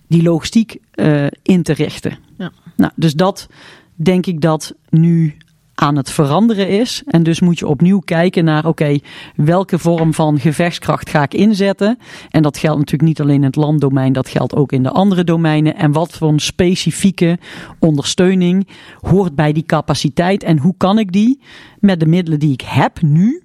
[0.08, 2.18] die logistiek eh, in te richten.
[2.38, 2.52] Ja.
[2.76, 3.48] Nou, dus dat
[3.94, 5.36] denk ik dat nu
[5.78, 7.02] aan het veranderen is.
[7.06, 8.98] En dus moet je opnieuw kijken naar, oké,
[9.34, 11.98] welke vorm van gevechtskracht ga ik inzetten?
[12.30, 15.24] En dat geldt natuurlijk niet alleen in het landdomein, dat geldt ook in de andere
[15.24, 15.76] domeinen.
[15.76, 17.38] En wat voor een specifieke
[17.78, 18.68] ondersteuning
[19.00, 20.42] hoort bij die capaciteit?
[20.42, 21.40] En hoe kan ik die
[21.80, 23.42] met de middelen die ik heb nu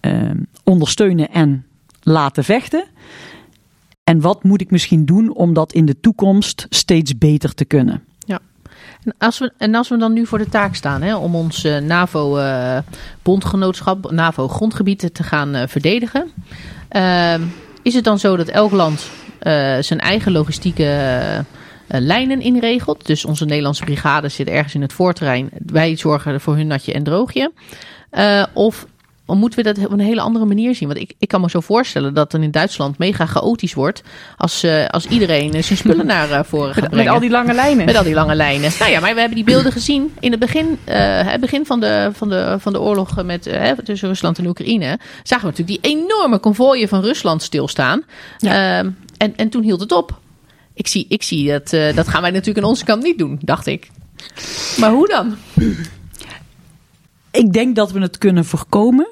[0.00, 0.30] eh,
[0.64, 1.66] ondersteunen en
[2.02, 2.84] laten vechten?
[4.04, 8.07] En wat moet ik misschien doen om dat in de toekomst steeds beter te kunnen?
[9.04, 11.64] En als, we, en als we dan nu voor de taak staan hè, om ons
[11.64, 16.30] eh, NAVO-bondgenootschap, NAVO-grondgebied te gaan eh, verdedigen,
[16.88, 17.42] ehm,
[17.82, 21.38] is het dan zo dat elk land eh, zijn eigen logistieke eh,
[22.00, 23.06] lijnen inregelt?
[23.06, 27.02] Dus onze Nederlandse brigade zit ergens in het voorterrein, wij zorgen voor hun natje en
[27.02, 27.52] droogje.
[28.10, 28.86] Eh, of
[29.36, 30.88] moeten we dat op een hele andere manier zien?
[30.88, 34.02] Want ik, ik kan me zo voorstellen dat het in Duitsland mega chaotisch wordt
[34.36, 37.04] als, eh, als iedereen eh, zijn spullen naar eh, voren gaat Met, brengen.
[37.04, 37.84] met al die lange lijnen.
[37.86, 38.70] Met al die lange lijnen.
[38.78, 41.80] Nou ja, maar we hebben die beelden gezien in het begin, eh, het begin van,
[41.80, 43.42] de, van, de, van de oorlog met,
[43.84, 44.98] tussen Rusland en Oekraïne.
[45.22, 48.02] Zagen we natuurlijk die enorme konvooien van Rusland stilstaan.
[48.38, 50.18] Ehm, en, en toen hield het op.
[50.78, 53.38] Ik zie, ik zie dat, eh, dat gaan wij natuurlijk aan onze kant niet doen,
[53.40, 53.90] dacht ik.
[54.76, 55.36] Maar hoe dan?
[57.30, 59.08] Ik denk dat we het kunnen voorkomen.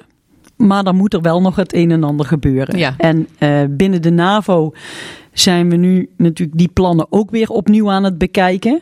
[0.57, 2.77] Maar dan moet er wel nog het een en ander gebeuren.
[2.77, 2.93] Ja.
[2.97, 4.73] En eh, binnen de NAVO
[5.33, 8.81] zijn we nu natuurlijk die plannen ook weer opnieuw aan het bekijken.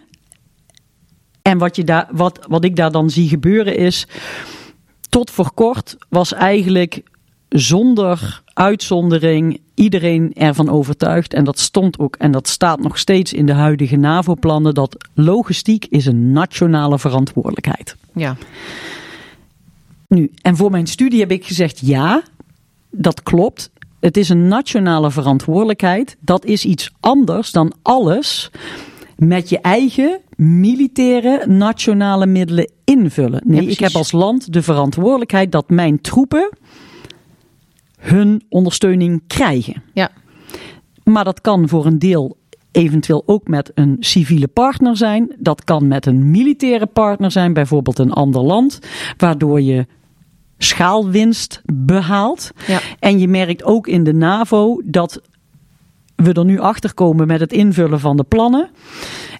[1.42, 4.08] En wat, je daar, wat, wat ik daar dan zie gebeuren is.
[5.10, 7.02] Tot voor kort was eigenlijk
[7.50, 11.34] zonder uitzondering iedereen ervan overtuigd.
[11.34, 14.74] En dat stond ook en dat staat nog steeds in de huidige NAVO-plannen.
[14.74, 17.96] Dat logistiek is een nationale verantwoordelijkheid.
[18.14, 18.36] Ja,
[20.08, 22.24] Nu, en voor mijn studie heb ik gezegd ja,
[22.92, 23.72] dat klopt.
[24.00, 26.18] Het is een nationale verantwoordelijkheid.
[26.20, 28.52] Dat is iets anders dan alles
[29.18, 33.42] met je eigen militaire nationale middelen invullen.
[33.46, 36.50] Nee, ik heb als land de verantwoordelijkheid dat mijn troepen
[38.00, 39.84] hun ondersteuning krijgen.
[39.94, 40.12] ja,
[41.04, 42.38] Maar dat kan voor een deel
[42.76, 45.36] eventueel ook met een civiele partner zijn.
[45.38, 48.80] Dat kan met een militaire partner zijn, bijvoorbeeld een ander land,
[49.18, 49.86] waardoor je
[50.58, 52.52] schaalwinst behaalt.
[52.68, 52.80] ja.
[53.00, 55.22] En je merkt ook in de NAVO dat
[56.16, 58.70] we er nu achter komen met het invullen van de plannen.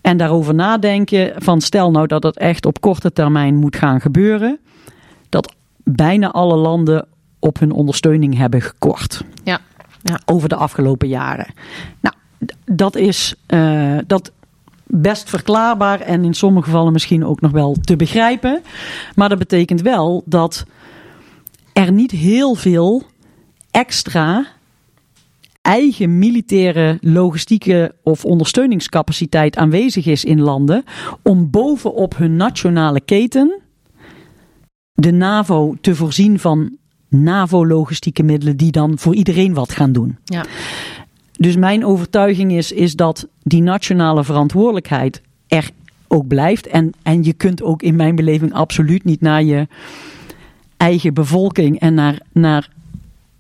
[0.02, 4.60] En daarover nadenken van stel nou dat het echt op korte termijn moet gaan gebeuren.
[5.30, 7.08] Dat bijna alle landen
[7.40, 9.60] op hun ondersteuning hebben gekort ja.
[10.04, 10.20] ja.
[10.26, 11.54] over de afgelopen jaren.
[12.02, 12.15] Nou,
[12.66, 14.32] dat is eh, dat
[14.88, 18.62] best verklaarbaar en in sommige gevallen misschien ook nog wel te begrijpen.
[19.16, 20.66] Maar dat betekent wel dat
[21.74, 23.04] er niet heel veel
[23.72, 24.46] extra
[25.62, 30.84] eigen militaire logistieke of ondersteuningscapaciteit aanwezig is in landen
[31.22, 33.60] om bovenop hun nationale keten
[34.94, 36.78] de NAVO te voorzien van
[37.10, 40.18] NAVO-logistieke middelen die dan voor iedereen wat gaan doen.
[40.24, 40.46] ja.
[41.38, 45.70] Dus mijn overtuiging is, is dat die nationale verantwoordelijkheid er
[46.08, 46.68] ook blijft.
[46.68, 49.68] En, en je kunt ook in mijn beleving absoluut niet naar je
[50.78, 52.70] eigen bevolking en naar, naar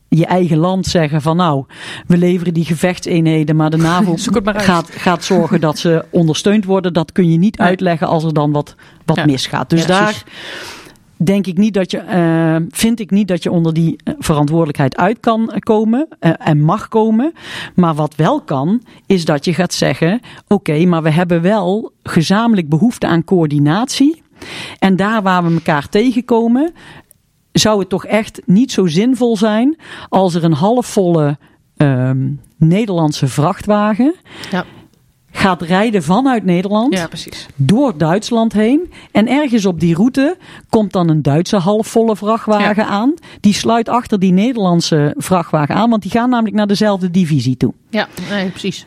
[0.10, 1.66] je eigen land zeggen van nou,
[2.08, 6.94] we leveren die gevechtseenheden, maar de NAVO maar gaat, gaat zorgen dat ze ondersteund worden.
[6.94, 9.26] Dat kun je niet uitleggen als er dan wat, wat Ja.
[9.26, 9.70] misgaat.
[9.70, 10.24] Dus Ja, daar precies.
[11.18, 14.98] Denk ik niet dat je, eh, vind ik niet dat je onder die eh, verantwoordelijkheid
[14.98, 17.34] uit kan komen eh, en mag komen.
[17.76, 22.70] Maar wat wel kan, is dat je gaat zeggen: oké, maar we hebben wel gezamenlijk
[22.70, 24.24] behoefte aan coördinatie.
[24.80, 26.74] En daar waar we elkaar tegenkomen,
[27.52, 29.78] zou het toch echt niet zo zinvol zijn
[30.10, 31.38] als er een halfvolle
[31.78, 34.16] ehm, Nederlandse vrachtwagen
[34.52, 34.66] Ja.
[35.36, 37.46] Gaat rijden vanuit Nederland Ja, precies.
[37.56, 38.92] door Duitsland heen.
[39.12, 40.38] En ergens op die route
[40.70, 43.14] komt dan een Duitse halfvolle vrachtwagen aan.
[43.40, 47.74] Die sluit achter die Nederlandse vrachtwagen aan, want die gaan namelijk naar dezelfde divisie toe.
[47.90, 48.86] ja nee, precies.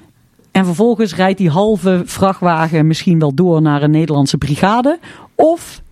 [0.50, 4.98] En vervolgens rijdt die halve vrachtwagen misschien wel door naar een Nederlandse brigade.
[5.34, 5.82] Of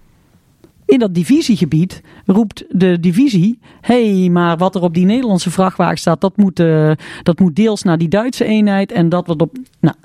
[0.86, 5.98] in dat divisiegebied roept de divisie: hé, hey, maar wat er op die Nederlandse vrachtwagen
[5.98, 6.90] staat, dat moet, eh,
[7.22, 8.92] dat moet deels naar die Duitse eenheid.
[8.92, 9.56] En dat wat op.
[9.80, 9.96] Nou,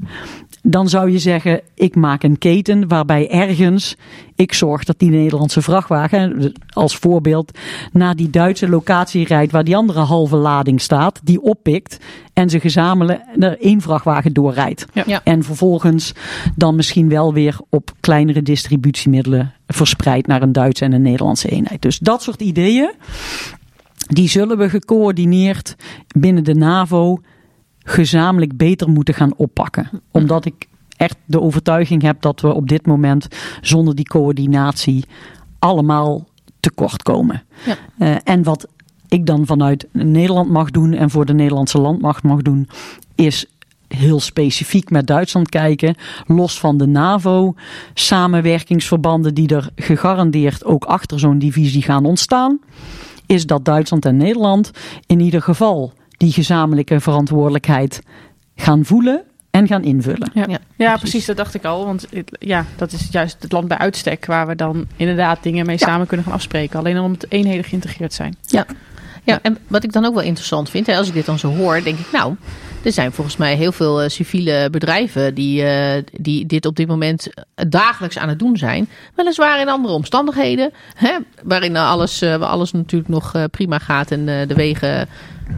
[0.62, 3.96] dan zou je zeggen, ik maak een keten waarbij ergens
[4.42, 7.58] ik zorg dat die Nederlandse vrachtwagen, als voorbeeld,
[7.92, 11.98] naar die Duitse locatie rijdt waar die andere halve lading staat, die oppikt
[12.34, 14.86] en ze gezamenlijk er één vrachtwagen doorrijdt.
[14.94, 15.04] Ja.
[15.08, 15.22] Ja.
[15.24, 16.14] En vervolgens
[16.56, 21.82] dan misschien wel weer op kleinere distributiemiddelen verspreidt naar een Duitse en een Nederlandse eenheid.
[21.82, 22.92] Dus dat soort ideeën,
[24.08, 25.76] die zullen we gecoördineerd
[26.16, 27.20] binnen de NAVO
[27.84, 29.90] gezamenlijk beter moeten gaan oppakken.
[30.12, 30.68] Omdat ik
[30.98, 33.28] echt de overtuiging heb dat we op dit moment
[33.62, 35.06] zonder die coördinatie
[35.60, 36.28] allemaal
[36.60, 37.44] tekort komen.
[37.66, 37.76] Ja.
[37.98, 38.68] Eh, en wat
[39.08, 42.70] ik dan vanuit Nederland mag doen en voor de Nederlandse landmacht mag doen,
[43.16, 43.46] is
[43.88, 45.96] heel specifiek met Duitsland kijken,
[46.28, 52.60] los van de NAVO-samenwerkingsverbanden die er gegarandeerd ook achter zo'n divisie gaan ontstaan,
[53.26, 54.72] is dat Duitsland en Nederland
[55.06, 58.02] in ieder geval die gezamenlijke verantwoordelijkheid
[58.56, 60.32] gaan voelen en gaan invullen.
[60.34, 60.46] Ja.
[60.50, 61.26] Ja, Ja, precies.
[61.26, 61.86] Dat dacht ik al.
[61.86, 65.66] Want het- ja, dat is juist het land bij uitstek waar we dan inderdaad dingen
[65.66, 66.80] mee samen kunnen gaan afspreken.
[66.80, 68.36] Alleen al omdat eenheden geïntegreerd zijn.
[69.24, 71.48] Ja, en wat ik dan ook wel interessant vind, hè, als ik dit dan zo
[71.56, 72.36] hoor, denk ik, nou,
[72.84, 76.88] er zijn volgens mij heel veel eh, civiele bedrijven die, eh, die dit op dit
[76.88, 78.88] moment eh, dagelijks aan het doen zijn.
[79.16, 84.12] Weliswaar in andere omstandigheden, hè, waarin alles, eh, waar alles natuurlijk nog eh, prima gaat
[84.12, 85.08] en eh, de wegen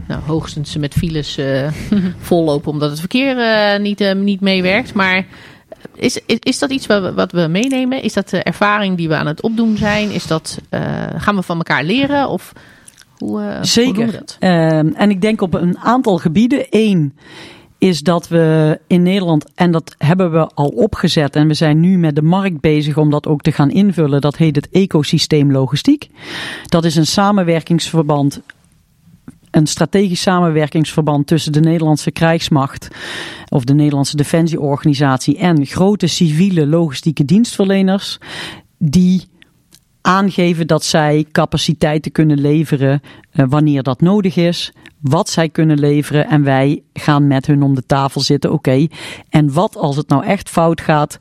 [0.08, 1.68] nou, hoogstens met files eh
[2.18, 4.94] vollopen omdat het verkeer eh, niet, eh, niet meewerkt.
[4.94, 5.26] Maar
[5.94, 8.02] is, is, is dat iets wat we, wat we meenemen?
[8.02, 10.10] Is dat de ervaring die we aan het opdoen zijn?
[10.10, 10.58] Is dat,
[11.16, 12.28] gaan we van elkaar leren?
[12.28, 12.52] Of
[13.18, 14.12] hoe, hoe doen we Zeker.
[14.12, 14.36] dat?
[14.40, 16.66] Ehm, en ik denk op een aantal gebieden.
[16.70, 17.14] Eén
[17.78, 21.98] is dat we in Nederland, en dat hebben we al opgezet, en we zijn nu
[21.98, 24.20] met de markt bezig om dat ook te gaan invullen.
[24.20, 26.08] Dat heet het ecosysteem logistiek.
[26.66, 28.40] Dat is een samenwerkingsverband.
[29.54, 32.88] Een strategisch samenwerkingsverband tussen de Nederlandse krijgsmacht
[33.48, 38.18] of de Nederlandse defensieorganisatie en grote civiele logistieke dienstverleners
[38.78, 39.24] die
[40.00, 46.26] aangeven dat zij capaciteiten kunnen leveren eh, wanneer dat nodig is, wat zij kunnen leveren
[46.28, 48.52] en wij gaan met hun om de tafel zitten.
[48.52, 48.86] Oké,
[49.28, 51.16] en wat als het nou echt fout gaat?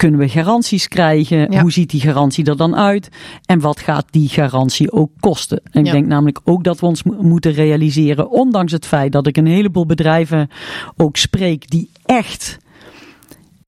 [0.00, 1.50] Kunnen we garanties krijgen?
[1.52, 1.60] Ja.
[1.60, 3.08] Hoe ziet die garantie er dan uit?
[3.46, 5.60] En wat gaat die garantie ook kosten?
[5.70, 5.92] En ik Ja.
[5.92, 9.46] denk namelijk ook dat we ons mo- moeten realiseren, ondanks het feit dat ik een
[9.46, 10.48] heleboel bedrijven
[10.96, 12.58] ook spreek die echt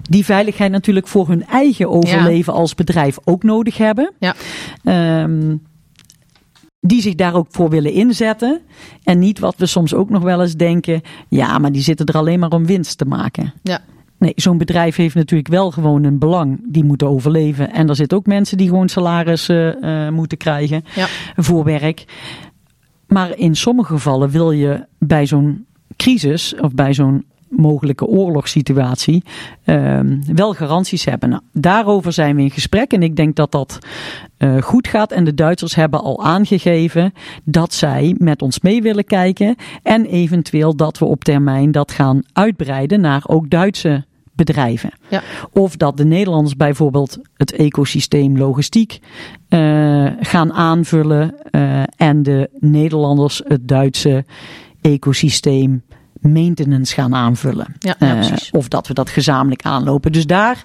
[0.02, 4.12] die veiligheid natuurlijk voor hun eigen overleven als bedrijf ook nodig hebben.
[4.18, 4.34] Ja.
[4.84, 5.56] Ehm,
[6.80, 8.60] die zich daar ook voor willen inzetten.
[9.04, 11.00] En niet wat we soms ook nog wel eens denken.
[11.28, 13.52] Ja, maar die zitten er alleen maar om winst te maken.
[13.62, 13.80] Ja.
[14.22, 16.60] Nee, zo'n bedrijf heeft natuurlijk wel gewoon een belang.
[16.64, 17.72] Die moeten overleven.
[17.72, 21.06] En er zitten ook mensen die gewoon salaris eh, eh, moeten krijgen Ja.
[21.36, 22.04] voor werk.
[23.06, 29.22] Maar in sommige gevallen wil je bij zo'n crisis of bij zo'n mogelijke oorlogssituatie
[29.64, 31.28] ehm, wel garanties hebben.
[31.28, 33.78] Nou, daarover zijn we in gesprek en ik denk dat dat
[34.36, 35.12] eh, goed gaat.
[35.12, 37.12] En de Duitsers hebben al aangegeven
[37.44, 42.22] dat zij met ons mee willen kijken en eventueel dat we op termijn dat gaan
[42.32, 44.90] uitbreiden naar ook Duitse bedrijven.
[45.08, 45.22] Ja.
[45.52, 48.98] Of dat de Nederlanders bijvoorbeeld het ecosysteem logistiek
[49.48, 54.24] eh, gaan aanvullen eh, en de Nederlanders het Duitse
[54.80, 55.82] ecosysteem
[56.20, 57.74] maintenance gaan aanvullen.
[57.78, 60.12] Ja, ja, Eh, of dat we dat gezamenlijk aanlopen.
[60.12, 60.64] Dus daar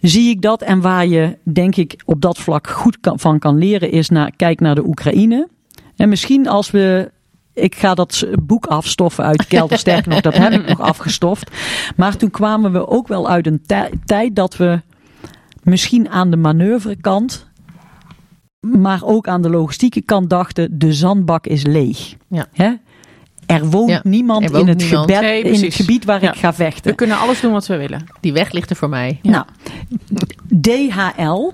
[0.00, 0.62] zie ik dat.
[0.62, 4.32] En waar je, denk ik, op dat vlak goed kan, van kan leren, is naar,
[4.36, 5.48] kijk naar de Oekraïne.
[5.96, 7.10] En misschien als we.
[7.54, 9.78] Ik ga dat boek afstoffen uit de kelder.
[9.84, 11.50] Sterker nog, dat heb ik nog afgestoft.
[11.96, 14.80] Maar toen kwamen we ook wel uit een tij- tijd dat we
[15.62, 17.48] misschien aan de manoeuvrekant.
[18.60, 22.14] Maar ook aan de logistieke kant dachten: de zandbak is leeg.
[22.28, 22.46] Ja.
[22.52, 22.72] Hè?
[23.46, 25.04] Er woont Ja, niemand, er woont in, het niemand.
[25.10, 26.32] gebed- Nee, in het gebied waar Ja.
[26.32, 26.90] ik ga vechten.
[26.90, 28.04] We kunnen alles doen wat we willen.
[28.20, 29.18] Die weg ligt er voor mij.
[29.22, 29.44] Nou,
[30.60, 31.52] DHL.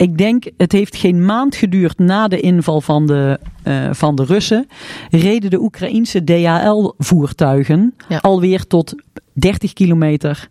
[0.00, 4.24] Ik denk, het heeft geen maand geduurd na de inval van de, eh, van de
[4.24, 4.66] Russen.
[5.10, 8.18] Reden de Oekraïense DHL-voertuigen Ja.
[8.18, 8.94] alweer tot
[9.32, 10.48] 30 kilometer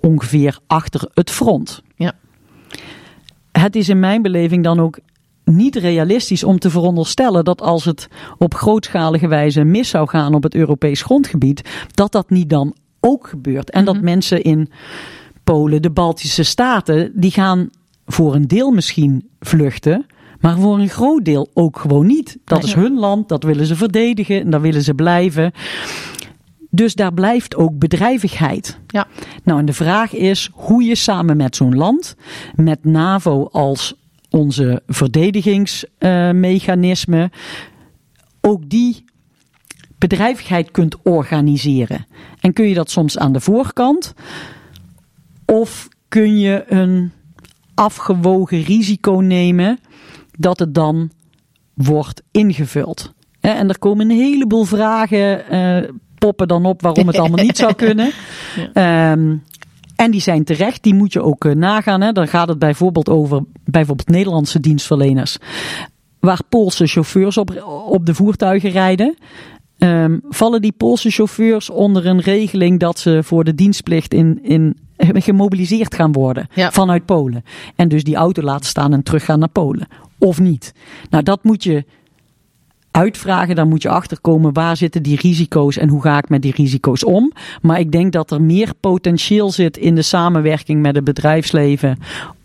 [0.00, 1.82] ongeveer achter het front.
[1.96, 2.12] Ja.
[3.52, 4.98] Het is in mijn beleving dan ook
[5.44, 10.42] niet realistisch om te veronderstellen dat als het op grootschalige wijze mis zou gaan op
[10.42, 13.70] het Europees grondgebied, dat dat niet dan ook gebeurt.
[13.70, 14.70] En dat mensen in
[15.44, 17.70] Polen, de Baltische Staten, die gaan
[18.06, 20.06] voor een deel misschien vluchten.
[20.40, 22.38] Maar voor een groot deel ook gewoon niet.
[22.44, 25.52] Dat is hun land, dat willen ze verdedigen en daar willen ze blijven.
[26.70, 28.78] Dus daar blijft ook bedrijvigheid.
[28.86, 29.06] Ja.
[29.44, 32.16] Nou, en de vraag is hoe je samen met zo'n land,
[32.54, 33.94] met NAVO als
[34.30, 37.30] onze verdedigingsmechanisme,
[38.40, 39.04] ook die
[39.98, 42.06] bedrijvigheid kunt organiseren.
[42.40, 44.14] En kun je dat soms aan de voorkant?
[45.44, 47.12] Of kun je een
[47.74, 49.78] afgewogen risico nemen
[50.38, 51.10] dat het dan
[51.74, 53.12] wordt ingevuld?
[53.40, 57.74] En er komen een heleboel vragen eh, poppen dan op waarom het allemaal niet zou
[57.74, 58.12] kunnen.
[58.72, 59.36] Ehm,
[59.96, 62.00] en die zijn terecht, die moet je ook eh, nagaan.
[62.00, 62.12] Hè.
[62.12, 65.36] Dan gaat het bijvoorbeeld over bijvoorbeeld Nederlandse dienstverleners.
[66.20, 69.16] Waar Poolse chauffeurs op, op de voertuigen rijden.
[69.78, 74.78] Ehm, vallen die Poolse chauffeurs onder een regeling dat ze voor de dienstplicht in, in,
[75.14, 76.72] gemobiliseerd gaan worden Ja.
[76.72, 77.44] vanuit Polen.
[77.76, 79.86] En dus die auto laten staan en teruggaan naar Polen.
[80.18, 80.74] Of niet?
[81.10, 81.84] Nou, dat moet je
[82.90, 83.54] uitvragen.
[83.56, 87.04] Dan moet je achterkomen waar zitten die risico's en hoe ga ik met die risico's
[87.04, 87.32] om.
[87.62, 91.98] Maar ik denk dat er meer potentieel zit in de samenwerking met het bedrijfsleven.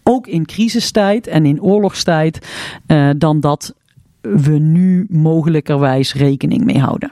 [0.04, 2.48] Ook in crisistijd en in oorlogstijd.
[2.86, 3.74] eh, dan dat
[4.22, 7.12] we nu mogelijkerwijs rekening mee houden.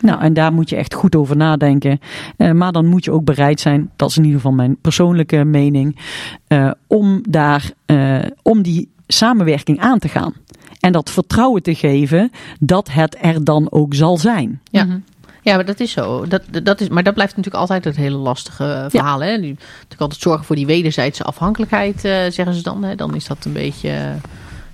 [0.00, 0.08] Ja.
[0.10, 2.00] Nou, en daar moet je echt goed over nadenken.
[2.36, 5.44] Eh, maar dan moet je ook bereid zijn, dat is in ieder geval mijn persoonlijke
[5.44, 5.98] mening,
[6.46, 10.34] eh, om daar, eh, om die samenwerking aan te gaan.
[10.80, 12.30] En dat vertrouwen te geven
[12.60, 14.60] dat het er dan ook zal zijn.
[14.70, 14.84] Ja.
[14.84, 14.98] Mhm.
[15.42, 16.26] Ja, maar dat is zo.
[16.26, 19.22] Dat, dat is, maar dat blijft natuurlijk altijd het hele lastige verhaal.
[19.22, 19.30] Hè?
[19.36, 22.84] Nu, natuurlijk altijd zorgen voor die wederzijdse afhankelijkheid, eh, zeggen ze dan.
[22.84, 22.94] Hè?
[22.94, 23.90] Dan is dat een beetje.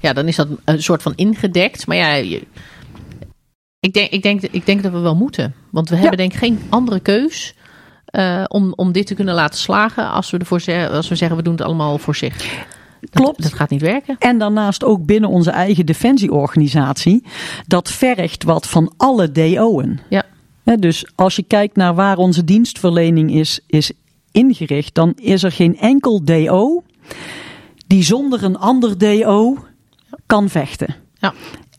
[0.00, 1.87] ja, dan is dat een soort van ingedekt.
[1.87, 2.46] Maar ja, je-
[3.83, 5.55] ik, denk, ik, denk, ik denk dat we wel moeten.
[5.71, 7.55] Want we hebben denk ik geen andere keus.
[8.05, 11.37] eh, om, om dit te kunnen laten slagen als we, ervoor zeggen, als we zeggen
[11.37, 12.37] we doen het allemaal voor zich.
[13.01, 13.42] Dat, Klopt.
[13.42, 14.16] Dat gaat niet werken.
[14.18, 17.25] En daarnaast ook binnen onze eigen defensieorganisatie.
[17.66, 20.01] Dat vergt wat van alle DO'en.
[20.09, 20.25] Ja.
[20.77, 23.92] Dus als je kijkt naar waar onze dienstverlening is, is
[24.31, 26.83] ingericht, dan is er geen enkel DO
[27.87, 29.59] die zonder een ander DO
[30.27, 30.95] kan vechten.
[31.18, 31.35] Ja.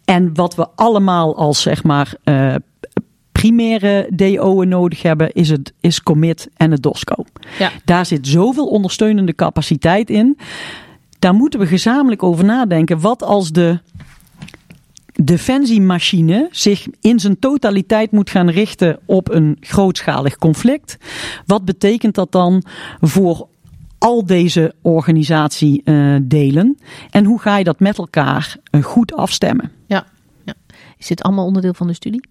[0.06, 2.56] En wat we allemaal als zeg maar eh,
[3.32, 7.26] primaire DO'en nodig hebben, is het is commit en het DOSCO.
[7.60, 7.72] Ja.
[7.86, 10.38] Daar zit zoveel ondersteunende capaciteit in.
[11.20, 13.00] Daar moeten we gezamenlijk over nadenken.
[13.00, 13.80] Wat als de
[15.24, 20.98] defensiemachine zich in zijn totaliteit moet gaan richten op een grootschalig conflict?
[21.46, 22.64] Wat betekent dat dan
[23.02, 23.48] voor
[24.04, 26.78] al deze organisatiedelen?
[27.10, 29.72] en hoe ga je dat met elkaar eh, goed afstemmen?
[29.88, 30.06] Ja.
[30.46, 30.54] ja.
[30.98, 32.24] Is dit allemaal onderdeel van de studie?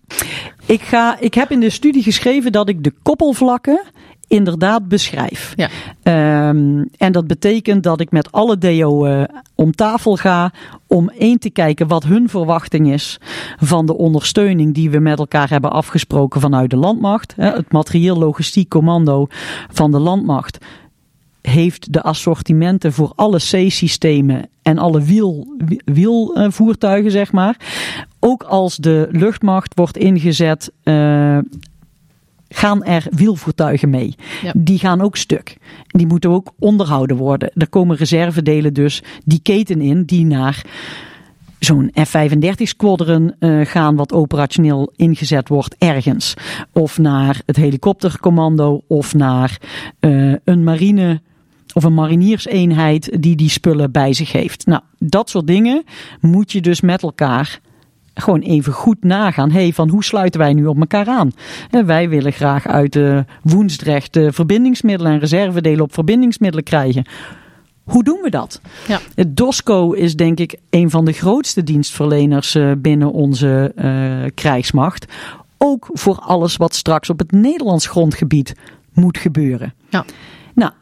[0.67, 3.83] Ik, ga, ik heb in de studie geschreven dat ik de koppelvlakken
[4.27, 5.53] inderdaad beschrijf.
[5.57, 5.69] Ja.
[6.03, 9.23] Ehm, en dat betekent dat ik met alle DO eh,
[9.55, 10.53] om tafel ga
[10.87, 13.21] om één te kijken wat hun verwachting is
[13.61, 17.35] van de ondersteuning die we met elkaar hebben afgesproken vanuit de landmacht.
[17.37, 19.27] Hè, Het materieel logistiek commando
[19.71, 20.59] van de landmacht
[21.43, 27.57] heeft de assortimenten voor alle C-systemen en alle wiel, wielvoertuigen, zeg maar.
[28.21, 31.39] Ook als de luchtmacht wordt ingezet, eh,
[32.49, 34.15] gaan er wielvoertuigen mee.
[34.43, 34.53] Ja.
[34.57, 35.57] Die gaan ook stuk.
[35.87, 37.51] Die moeten ook onderhouden worden.
[37.55, 40.65] Er komen reservedelen dus die keten in die naar
[41.59, 46.35] zo'n F-35 squadron eh, gaan wat operationeel ingezet wordt ergens.
[46.73, 49.61] Of naar het helikoptercommando of naar
[50.01, 51.21] eh, een marine
[51.73, 54.67] of een marinierseenheid die die spullen bij zich heeft.
[54.67, 55.85] Nou, dat soort dingen
[56.21, 57.61] moet je dus met elkaar
[58.15, 59.51] gewoon even goed nagaan.
[59.51, 61.33] hey, van hoe sluiten wij nu op elkaar aan?
[61.87, 67.05] Wij willen graag uit de Woensdrecht eh, verbindingsmiddelen en reservedelen op verbindingsmiddelen krijgen.
[67.85, 68.61] Hoe doen we dat?
[68.89, 69.01] Ja.
[69.15, 75.07] Het DOSCO is denk ik een van de grootste dienstverleners eh, binnen onze eh, krijgsmacht.
[75.59, 78.55] Ook voor alles wat straks op het Nederlands grondgebied
[78.93, 79.75] moet gebeuren.
[79.89, 80.05] Ja.
[80.55, 80.73] Nou,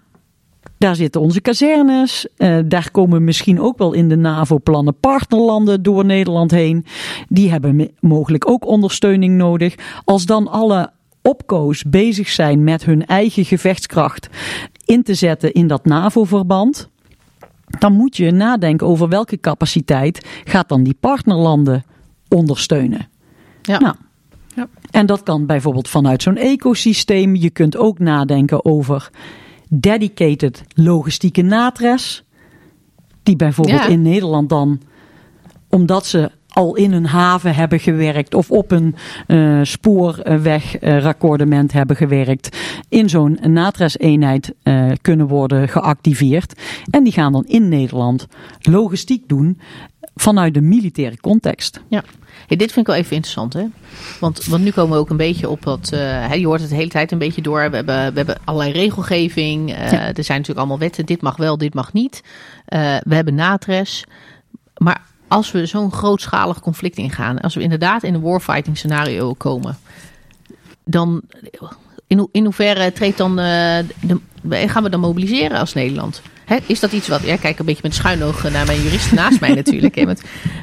[0.80, 2.26] daar zitten onze kazernes.
[2.36, 6.84] eh, daar komen misschien ook wel in de NAVO-plannen partnerlanden door Nederland heen.
[7.28, 9.74] Die hebben mogelijk ook ondersteuning nodig.
[10.04, 10.90] Als dan alle
[11.22, 14.28] opkoos bezig zijn met hun eigen gevechtskracht
[14.84, 16.88] in te zetten in dat NAVO-verband.
[17.78, 21.84] Dan moet je nadenken over welke capaciteit gaat dan die partnerlanden
[22.28, 23.08] ondersteunen.
[23.62, 23.78] Ja.
[23.78, 23.94] Nou,
[24.54, 24.68] Ja.
[24.90, 27.36] En dat kan bijvoorbeeld vanuit zo'n ecosysteem.
[27.36, 29.10] Je kunt ook nadenken over
[29.72, 32.24] dedicated logistieke natres.
[33.22, 33.88] Die bijvoorbeeld Ja.
[33.88, 34.80] in Nederland dan,
[35.68, 38.94] omdat ze al in een haven hebben gewerkt of op een
[39.26, 42.56] eh spoorwegraccordement hebben gewerkt,
[42.88, 46.60] in zo'n natreseenheid eh, kunnen worden geactiveerd.
[46.90, 48.26] En die gaan dan in Nederland
[48.60, 49.58] logistiek doen
[50.14, 51.80] vanuit de militaire context.
[51.88, 52.02] Ja.
[52.46, 53.64] Hey, dit vind ik wel even interessant, hè?
[54.20, 55.90] Want, want nu komen we ook een beetje op dat.
[55.92, 57.70] eh, je hoort het de hele tijd een beetje door.
[57.70, 59.72] We hebben, we hebben allerlei regelgeving.
[59.74, 59.98] eh, Ja.
[60.00, 61.06] Er zijn natuurlijk allemaal wetten.
[61.06, 62.22] Dit mag wel, dit mag niet.
[62.64, 64.04] Eh, we hebben natres.
[64.76, 69.78] Maar als we zo'n grootschalig conflict ingaan, als we inderdaad in een warfighting scenario komen,
[70.84, 71.22] dan
[72.06, 73.86] in, ho- in hoeverre treedt dan, de,
[74.42, 76.22] gaan we dan mobiliseren als Nederland?
[76.50, 79.16] Hè, is dat iets wat, ja, kijk een beetje met schuin oog naar mijn juristen
[79.16, 80.04] naast mij natuurlijk.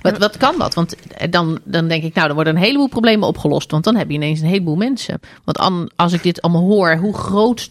[0.02, 0.74] Wat, wat kan dat?
[0.74, 3.72] Want eh, dan, dan denk ik, nou, dan worden een heleboel problemen opgelost.
[3.72, 5.20] Want dan heb je ineens een heleboel mensen.
[5.44, 7.70] Want an- als ik dit allemaal hoor, hoe groot,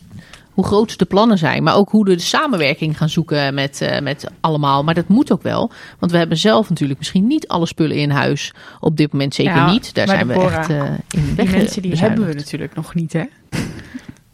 [0.53, 1.63] hoe groot de plannen zijn.
[1.63, 4.85] Maar ook hoe we de samenwerking gaan zoeken met, eh, met allemaal.
[4.85, 5.71] Maar dat moet ook wel.
[5.99, 8.53] Want we hebben zelf natuurlijk misschien niet alle spullen in huis.
[8.81, 9.95] Op dit moment zeker Ja, niet.
[9.95, 10.77] Daar zijn we echt eh,
[11.11, 11.47] in weg.
[11.47, 13.23] Die mensen die hebben we natuurlijk nog niet, hè?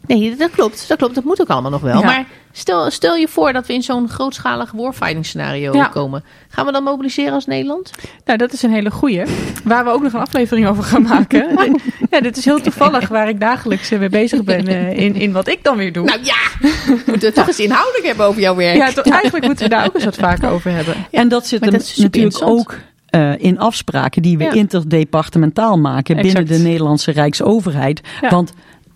[0.07, 0.87] Nee, dat klopt.
[0.87, 1.15] Dat klopt.
[1.15, 1.99] Dat moet ook allemaal nog wel.
[1.99, 2.05] Ja.
[2.05, 5.85] Maar stel, stel je voor dat we in zo'n grootschalig warfighting scenario Ja.
[5.87, 6.23] komen.
[6.49, 7.91] Gaan we dan mobiliseren als Nederland?
[8.25, 9.21] Nou, dat is een hele goeie.
[9.63, 11.57] Waar we ook nog een aflevering over gaan maken.
[12.11, 15.31] ja, dit is heel toevallig waar ik dagelijks eh, mee bezig ben eh, in, in
[15.31, 16.05] wat ik dan weer doe.
[16.05, 18.75] Nou ja, we moeten het toch eens inhoudelijk hebben over jouw werk.
[18.77, 20.95] ja, toch, eigenlijk moeten we daar ook eens wat vaker over hebben.
[21.11, 22.75] En dat zit hem dat natuurlijk ook
[23.09, 24.51] eh, in afspraken die we Ja.
[24.51, 28.01] interdepartementaal maken binnen de Nederlandse Rijksoverheid.
[28.21, 28.29] Ja.
[28.29, 28.53] Want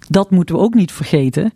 [0.07, 1.53] dat moeten we ook niet vergeten.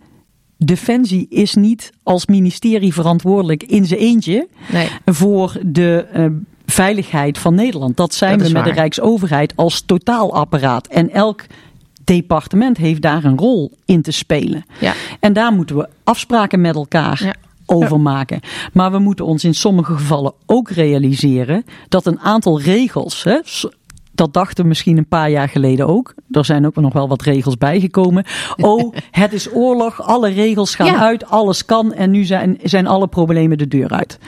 [0.58, 4.88] Defensie is niet als ministerie verantwoordelijk in zijn eentje Nee.
[5.06, 6.26] voor de eh,
[6.66, 7.98] veiligheid van Nederland.
[7.98, 8.72] Dat zijn Dat we met de.
[8.72, 10.88] Rijksoverheid als totaalapparaat.
[10.88, 11.44] En elk
[12.04, 14.66] departement heeft daar een rol in te spelen.
[14.80, 14.94] Ja.
[15.20, 17.36] En daar moeten we afspraken met elkaar Ja.
[17.66, 18.40] over maken.
[18.74, 23.24] Maar we moeten ons in sommige gevallen ook realiseren dat een aantal regels.
[23.24, 23.40] Hè,
[24.22, 26.14] dat dachten we misschien een paar jaar geleden ook.
[26.32, 28.26] Er zijn ook nog wel wat regels bijgekomen.
[28.58, 31.00] Oh, het is oorlog, alle regels gaan Ja.
[31.00, 34.20] uit, alles kan en nu zijn, zijn alle problemen de deur uit.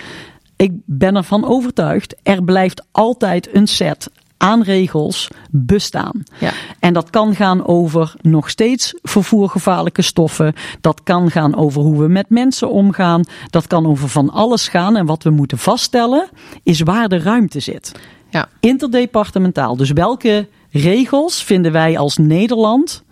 [0.56, 6.24] Ik ben ervan overtuigd, er blijft altijd een set aan regels bestaan.
[6.40, 6.52] Ja.
[6.80, 10.54] En dat kan gaan over nog steeds vervoergevaarlijke stoffen.
[10.82, 13.24] Dat kan gaan over hoe we met mensen omgaan.
[13.50, 14.96] Dat kan over van alles gaan.
[14.96, 16.30] En wat we moeten vaststellen
[16.64, 17.92] is waar de ruimte zit.
[18.34, 18.50] Ja.
[18.60, 19.76] Interdepartementaal.
[19.76, 23.04] Dus welke regels vinden wij als Nederland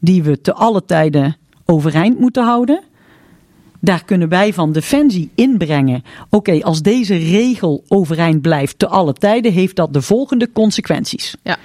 [0.00, 2.82] die we te alle tijden overeind moeten houden?
[3.80, 6.02] Daar kunnen wij van Defensie inbrengen.
[6.30, 11.36] Oké, als deze regel overeind blijft te alle tijden, heeft dat de volgende consequenties.
[11.42, 11.56] Ja.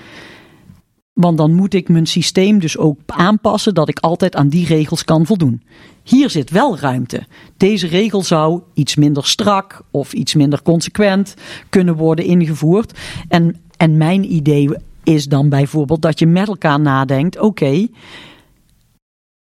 [1.14, 5.04] Want dan moet ik mijn systeem dus ook aanpassen dat ik altijd aan die regels
[5.04, 5.62] kan voldoen.
[6.08, 7.24] Hier zit wel ruimte.
[7.58, 11.34] Deze regel zou iets minder strak of iets minder consequent
[11.70, 13.00] kunnen worden ingevoerd.
[13.28, 14.70] En, en mijn idee
[15.04, 17.88] is dan bijvoorbeeld dat je met elkaar nadenkt: oké,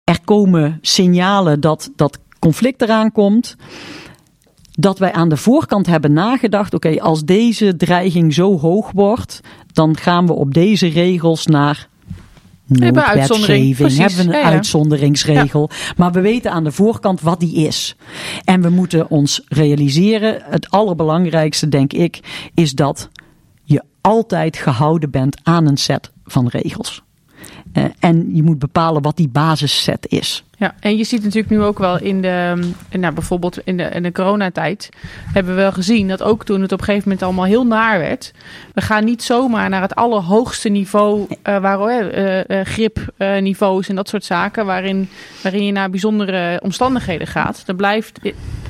[0.03, 3.55] er komen signalen dat dat conflict eraan komt.
[4.71, 9.41] Dat wij aan de voorkant hebben nagedacht: oké, als deze dreiging zo hoog wordt,
[9.73, 11.87] dan gaan we op deze regels naar
[12.65, 13.75] noodwetgeving.
[13.75, 13.97] precies.
[13.97, 14.53] Hebben we een Ja, ja.
[14.53, 15.69] uitzonderingsregel.
[15.97, 17.95] Maar we weten aan de voorkant wat die is.
[18.43, 22.19] En we moeten ons realiseren: het allerbelangrijkste, denk ik,
[22.53, 23.09] is dat
[23.63, 27.03] je altijd gehouden bent aan een set van regels.
[27.75, 30.43] Eh, en je moet bepalen wat die basisset is.
[30.57, 33.83] Ja, en je ziet natuurlijk nu ook wel in de, in, nou, bijvoorbeeld in de,
[33.83, 34.89] in de coronatijd,
[35.33, 37.99] hebben we wel gezien dat ook toen het op een gegeven moment allemaal heel naar
[37.99, 38.33] werd,
[38.73, 43.95] we gaan niet zomaar naar het allerhoogste niveau, eh waar eh, eh, eh, gripniveaus en
[43.95, 45.09] dat soort zaken, waarin,
[45.43, 47.63] waarin je naar bijzondere omstandigheden gaat.
[47.65, 48.19] Dat blijft,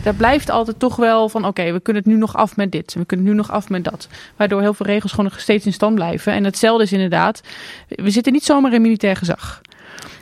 [0.05, 2.93] dat blijft altijd toch wel van, oké, we kunnen het nu nog af met dit,
[2.93, 4.07] we kunnen het nu nog af met dat.
[4.35, 6.33] Waardoor heel veel regels gewoon nog steeds in stand blijven.
[6.33, 7.41] En hetzelfde is inderdaad,
[7.87, 9.61] we zitten niet zomaar in militair gezag.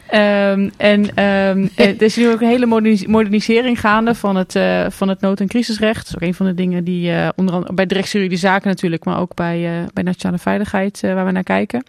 [0.07, 4.55] Ehm, en ehm, eh, er is nu ook een hele modernis- modernisering gaande van het,
[4.55, 5.97] eh, van het nood- en crisisrecht.
[5.97, 9.05] Dat is ook een van de dingen die eh, onder andere bij directiejuridische zaken natuurlijk,
[9.05, 11.83] maar ook bij, eh, bij nationale veiligheid waar we naar kijken.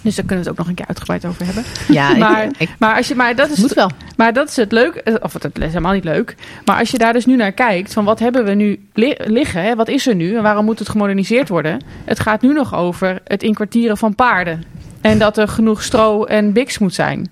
[0.00, 1.64] Dus daar kunnen we het ook nog een keer uitgebreid over hebben.
[1.88, 3.90] Ja, Maar- ik, Maar, als je, maar, dat is moet wel.
[4.16, 6.34] maar dat is het leuk, eh, of het is helemaal niet leuk.
[6.64, 9.62] Maar als je daar dus nu naar kijkt, van wat hebben we nu li- liggen,
[9.62, 9.74] hè?
[9.76, 11.80] wat is er nu en waarom moet het gemoderniseerd worden?
[12.04, 14.62] Het gaat nu nog over het inkwartieren van paarden.
[15.00, 17.30] En dat er genoeg stro en biks moet zijn.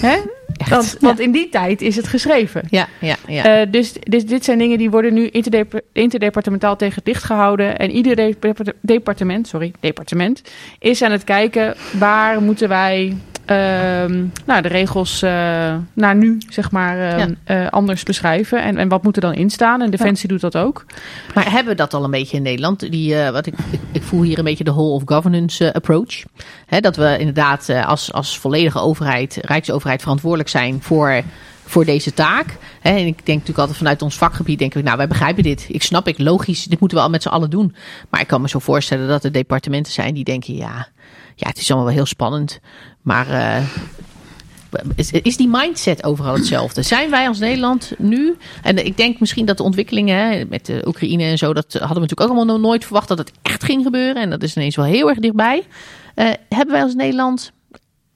[0.00, 0.16] Hè?
[0.68, 2.62] Want, want in die tijd is het geschreven.
[2.70, 3.60] Ja, ja, ja.
[3.60, 7.78] Eh, dus, dus dit zijn dingen die worden nu interdep- interdepartementaal tegen het licht gehouden.
[7.78, 10.42] En ieder de- departement, sorry, departement
[10.78, 13.16] is aan het kijken waar moeten wij
[14.46, 15.30] nou, de regels eh,
[15.92, 18.62] naar nu zeg maar ehm, eh, anders beschrijven.
[18.62, 19.82] En, en wat moet er dan in staan?
[19.82, 20.84] En Defensie doet dat ook.
[21.34, 22.90] Maar hebben we dat al een beetje in Nederland?
[22.90, 26.22] Die, eh, wat ik, ik, ik voel hier een beetje de whole of governance approach.
[26.66, 31.22] Hè, dat we inderdaad als, als volledige overheid, rijksoverheid, verantwoordelijk zijn voor,
[31.64, 32.56] voor deze taak.
[32.82, 35.66] En ik denk natuurlijk altijd vanuit ons vakgebied, denk ik, nou wij begrijpen dit.
[35.68, 37.74] Ik snap ik, logisch, dit moeten we al met z'n allen doen.
[38.10, 40.88] Maar ik kan me zo voorstellen dat er departementen zijn die denken, ja,
[41.34, 42.60] ja het is allemaal wel heel spannend.
[43.02, 43.64] Maar eh,
[44.94, 46.82] is, is die mindset overal hetzelfde?
[46.92, 50.82] Zijn wij als Nederland nu, en ik denk misschien dat de ontwikkelingen hè, met de
[50.86, 53.82] Oekraïne en zo, dat hadden we natuurlijk ook allemaal nooit verwacht dat het echt ging
[53.82, 54.22] gebeuren.
[54.22, 55.66] En dat is ineens wel heel erg dichtbij.
[56.14, 57.52] Eh, hebben wij als Nederland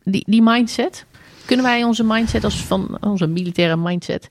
[0.05, 1.05] die, die mindset?
[1.45, 4.29] Kunnen wij onze mindset als van onze militaire mindset,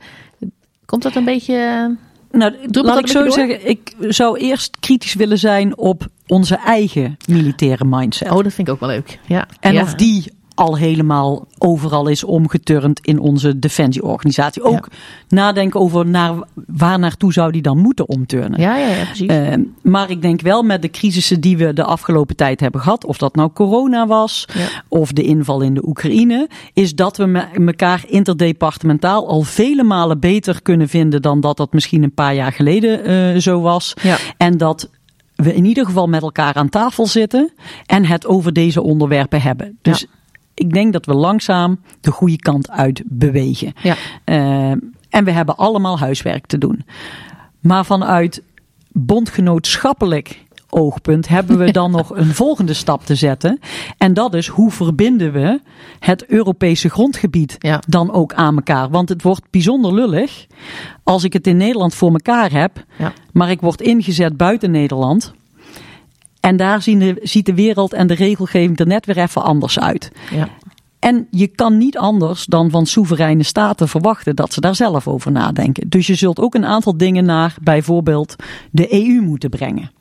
[0.86, 1.96] komt dat een beetje...
[2.36, 3.32] Nou, dat laat ik zo door?
[3.32, 8.32] zeggen, ik zou eerst kritisch willen zijn op onze eigen militaire mindset.
[8.32, 9.20] Oh, dat vind ik ook wel leuk.
[9.26, 9.48] Ja.
[9.60, 9.82] En ja.
[9.82, 14.64] of die al helemaal overal is omgeturnd in onze defensieorganisatie.
[14.64, 14.88] Ook
[15.28, 16.34] nadenken over naar,
[16.68, 18.60] waar naartoe zou die dan moeten omturnen.
[18.62, 19.28] Ja, ja, ja, precies.
[19.28, 23.06] Eh, maar ik denk wel met de crisissen die we de afgelopen tijd hebben gehad,
[23.06, 24.68] of dat nou corona was, Ja.
[24.88, 30.20] of de inval in de Oekraïne, is dat we me- elkaar interdepartementaal al vele malen
[30.20, 33.94] beter kunnen vinden dan dat dat misschien een paar jaar geleden eh, zo was.
[34.38, 34.90] En dat
[35.36, 37.52] we in ieder geval met elkaar aan tafel zitten
[37.86, 39.78] en het over deze onderwerpen hebben.
[39.82, 40.08] Dus Ja.
[40.56, 43.74] Ik denk dat we langzaam de goede kant uit bewegen.
[43.84, 43.96] Ja.
[44.24, 44.72] Eh,
[45.10, 46.86] en we hebben allemaal huiswerk te doen.
[47.60, 48.42] Maar vanuit
[48.92, 53.60] bondgenootschappelijk oogpunt hebben we dan nog een volgende stap te zetten.
[53.98, 55.60] En dat is hoe verbinden we
[56.00, 57.80] het Europese grondgebied Ja.
[57.88, 58.90] dan ook aan elkaar.
[58.90, 60.46] Want het wordt bijzonder lullig
[61.04, 63.14] als ik het in Nederland voor elkaar heb, Ja.
[63.34, 65.34] maar ik word ingezet buiten Nederland.
[66.46, 69.80] En daar zien de, ziet de wereld en de regelgeving er net weer even anders
[69.80, 70.12] uit.
[70.32, 70.50] Ja.
[71.00, 75.32] En je kan niet anders dan van soevereine staten verwachten dat ze daar zelf over
[75.32, 75.90] nadenken.
[75.90, 78.36] Dus je zult ook een aantal dingen naar bijvoorbeeld
[78.72, 79.92] de EU moeten brengen.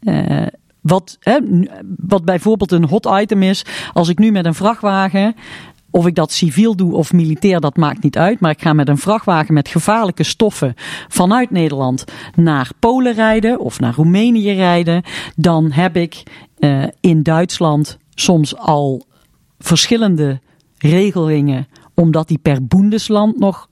[0.00, 0.46] Eh,
[0.80, 1.38] wat, hè,
[1.98, 5.34] wat bijvoorbeeld een hot item is, als ik nu met een vrachtwagen,
[5.90, 8.40] of ik dat civiel doe of militair, dat maakt niet uit.
[8.40, 10.74] Maar ik ga met een vrachtwagen met gevaarlijke stoffen
[11.08, 15.02] vanuit Nederland naar Polen rijden of naar Roemenië rijden.
[15.36, 16.22] Dan heb ik
[16.58, 19.06] eh, in Duitsland soms al
[19.58, 20.40] verschillende
[20.78, 23.68] regelingen, omdat die per boendesland nog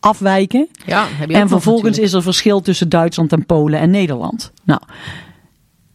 [0.00, 0.68] afwijken.
[0.86, 2.12] Ja, heb je En vervolgens natuurlijk.
[2.12, 4.52] is er verschil tussen Duitsland en Polen en Nederland.
[4.64, 4.80] Nou,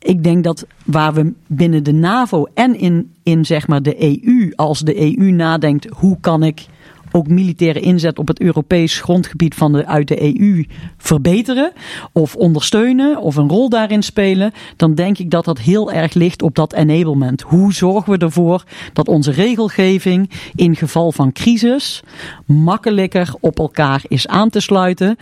[0.07, 4.51] ik denk dat waar we binnen de NAVO en in, in zeg maar de EU,
[4.55, 6.65] als de EU nadenkt hoe kan ik
[7.11, 10.65] ook militaire inzet op het Europees grondgebied van de, uit de EU
[10.97, 11.71] verbeteren
[12.11, 16.41] of ondersteunen of een rol daarin spelen, dan denk ik dat dat heel erg ligt
[16.41, 17.41] op dat enablement.
[17.41, 22.03] Hoe zorgen we ervoor dat onze regelgeving in geval van crisis
[22.45, 25.15] makkelijker op elkaar is aan te sluiten?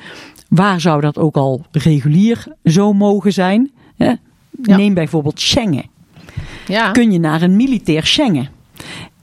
[0.50, 3.72] Waar zou dat ook al regulier zo mogen zijn?
[3.96, 4.14] Hè?
[4.62, 4.78] Ja.
[4.78, 5.86] Neem bijvoorbeeld Schengen
[6.68, 6.92] Ja.
[6.92, 8.50] kun je naar een militair Schengen.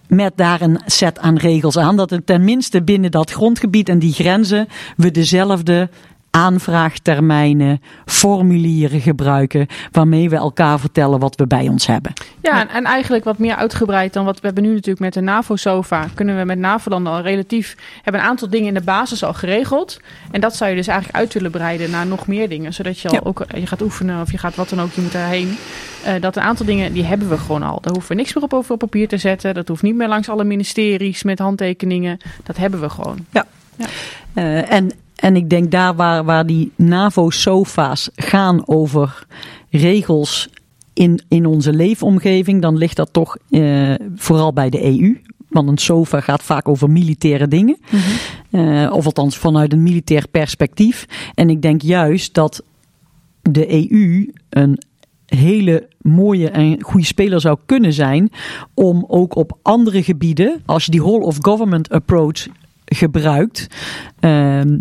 [0.09, 1.97] Met daar een set aan regels aan.
[1.97, 5.89] Dat het tenminste binnen dat grondgebied en die grenzen we dezelfde
[6.37, 9.67] aanvraagtermijnen, formulieren gebruiken.
[9.91, 12.13] Waarmee we elkaar vertellen wat we bij ons hebben.
[12.43, 15.21] Ja, en, en eigenlijk wat meer uitgebreid dan wat we hebben nu natuurlijk met de
[15.21, 16.07] NAVO-SOFA.
[16.15, 17.77] Kunnen we met NAVO-landen al relatief...
[18.03, 20.01] hebben een aantal dingen in de basis al geregeld.
[20.31, 22.75] En dat zou je dus eigenlijk uit willen breiden naar nog meer dingen.
[22.75, 23.21] Zodat je al Ja.
[23.25, 25.57] ook eh, je gaat oefenen of je gaat wat dan ook, je moet daarheen.
[26.05, 27.81] Eh, dat een aantal dingen, die hebben we gewoon al.
[27.81, 29.55] Daar hoeven we niks meer op over op papier te zetten.
[29.55, 32.19] Dat hoeft niet meer langs alle ministeries met handtekeningen.
[32.43, 33.27] Dat hebben we gewoon.
[34.35, 34.91] Eh, en,
[35.23, 39.27] en ik denk daar waar, waar die NAVO-SOFA's gaan over
[39.71, 40.49] regels
[40.93, 45.21] in, in onze leefomgeving, dan ligt dat toch eh, vooral bij de EU.
[45.49, 47.79] Want een SOFA gaat vaak over militaire dingen.
[48.51, 51.07] Eh, of althans vanuit een militair perspectief.
[51.35, 52.63] En ik denk juist dat
[53.43, 54.79] de EU een
[55.27, 58.31] hele mooie en goede speler zou kunnen zijn
[58.75, 62.47] om ook op andere gebieden, als je die whole of government approach
[62.85, 63.67] gebruikt,
[64.21, 64.77] ehm,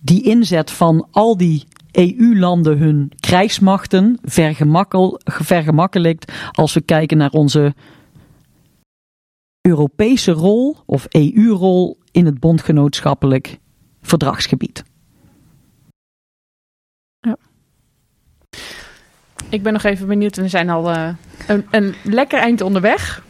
[0.00, 7.74] die inzet van al die EU-landen hun krijgsmachten vergemakkel, vergemakkelijkt als we kijken naar onze
[9.60, 13.58] Europese rol of EU-rol in het bondgenootschappelijk
[14.02, 14.84] verdragsgebied.
[19.50, 20.36] Ik ben nog even benieuwd.
[20.36, 21.08] We zijn al eh,
[21.46, 23.22] een, een lekker eind onderweg.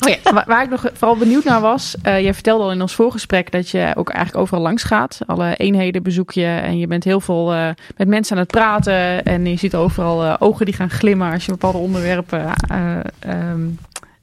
[0.00, 0.44] Oh.
[0.46, 3.68] Waar, ik nog vooral benieuwd naar was, eh jij vertelde al in ons voorgesprek dat
[3.68, 5.18] je ook eigenlijk overal langs gaat.
[5.26, 9.24] Alle eenheden bezoek je en je bent heel veel eh, met mensen aan het praten.
[9.24, 13.68] En je ziet overal eh, ogen die gaan glimmen als je bepaalde onderwerpen eh, ehm,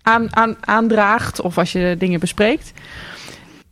[0.01, 2.73] aan, aan, aandraagt of als je dingen bespreekt.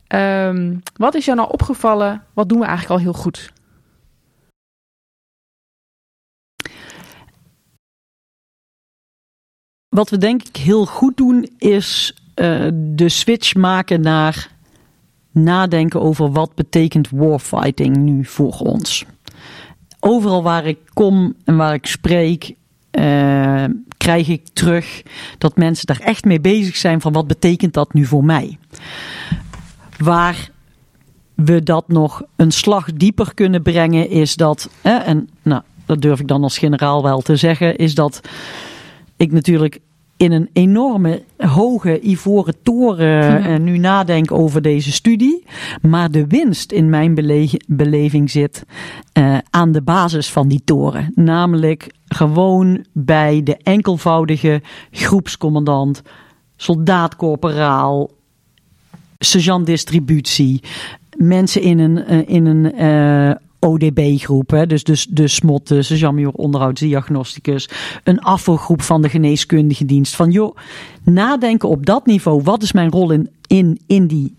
[0.08, 2.24] Ehm, wat is jou nou opgevallen?
[2.34, 3.52] Wat doen we eigenlijk al heel goed?
[9.96, 14.50] Wat we denk ik heel goed doen is eh, de switch maken naar
[15.32, 19.06] nadenken over wat betekent warfighting nu voor ons.
[20.00, 22.56] Overal waar ik kom en waar ik spreek,
[22.92, 23.64] eh,
[23.98, 25.04] krijg ik terug
[25.38, 28.58] dat mensen daar echt mee bezig zijn van wat betekent dat nu voor mij.
[29.98, 30.50] Waar
[31.36, 36.28] we dat nog een slag dieper kunnen brengen, is dat, en nou, dat durf ik
[36.28, 38.22] dan als generaal wel te zeggen, is dat
[39.22, 39.80] ik natuurlijk
[40.18, 45.44] in een enorme hoge ivoren toren uh, nu nadenk over deze studie.
[45.82, 47.16] Maar de winst in mijn
[47.68, 48.66] beleving zit
[49.18, 51.12] uh, aan de basis van die toren.
[51.16, 54.62] Namelijk gewoon bij de enkelvoudige
[54.92, 56.02] groepscommandant,
[56.56, 58.10] soldaatcorporaal,
[59.20, 60.64] sergeant distributie.
[61.18, 67.70] Mensen in een, uh, in een ODB-groep, dus, dus de SMOT, de sergeant onderhoudsdiagnosticus,
[68.04, 70.16] een afvalgroep van de geneeskundige dienst.
[70.16, 70.56] Van joh,
[71.04, 74.36] nadenken op dat niveau, wat is mijn rol in, in, in die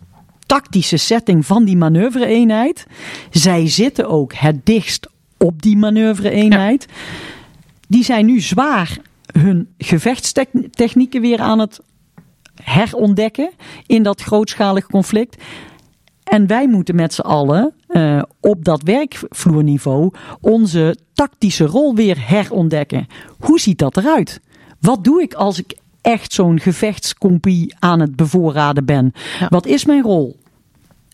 [0.46, 2.86] tactische setting van die manoeuvre-eenheid?
[3.30, 5.08] Zij zitten ook het dichtst
[5.38, 6.86] op die manoeuvre-eenheid.
[7.88, 8.98] Die zijn nu zwaar
[9.32, 11.80] hun gevechtstechnieken weer aan het
[12.62, 13.50] herontdekken
[13.86, 15.36] in dat grootschalig conflict.
[16.24, 23.06] En wij moeten met z'n allen uh, op dat werkvloerniveau onze tactische rol weer herontdekken.
[23.38, 24.40] Hoe ziet dat eruit?
[24.80, 29.12] Wat doe ik als ik echt zo'n gevechtskompie aan het bevoorraden ben?
[29.48, 30.36] Wat is mijn rol?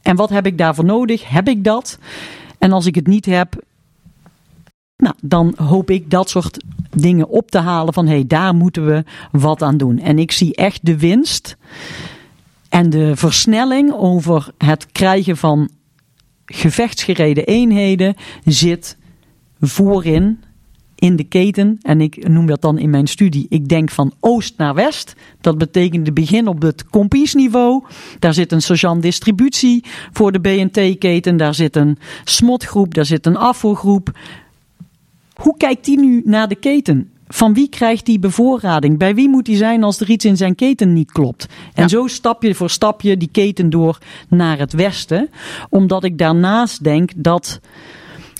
[0.02, 1.28] En wat heb ik daarvoor nodig?
[1.28, 1.98] Heb ik dat?
[2.58, 3.62] En als ik het niet heb,
[4.96, 8.86] nou, dan hoop ik dat soort dingen op te halen van hé, hey, daar moeten
[8.86, 9.98] we wat aan doen.
[9.98, 11.56] En ik zie echt de winst
[12.68, 15.68] en de versnelling over het krijgen van
[16.44, 18.14] gevechtsgereden eenheden
[18.44, 18.96] zit
[19.60, 20.42] voorin
[20.94, 21.78] in de keten.
[21.82, 23.46] En ik noem dat dan in mijn studie.
[23.48, 25.14] Ik denk van oost naar west.
[25.40, 27.84] Dat betekent de begin op het kompiesniveau.
[28.18, 31.36] Daar zit een sergeant distributie voor de BNT-keten.
[31.36, 32.94] Daar zit een smotgroep.
[32.94, 34.18] Daar zit een afvoergroep.
[35.34, 37.10] Hoe kijkt die nu naar de keten?
[37.28, 38.98] Van wie krijgt die bevoorrading?
[38.98, 41.46] Bij wie moet hij zijn als er iets in zijn keten niet klopt?
[41.74, 43.98] En zo stapje voor stapje die keten door
[44.28, 45.30] naar het westen.
[45.68, 47.60] Omdat ik daarnaast denk dat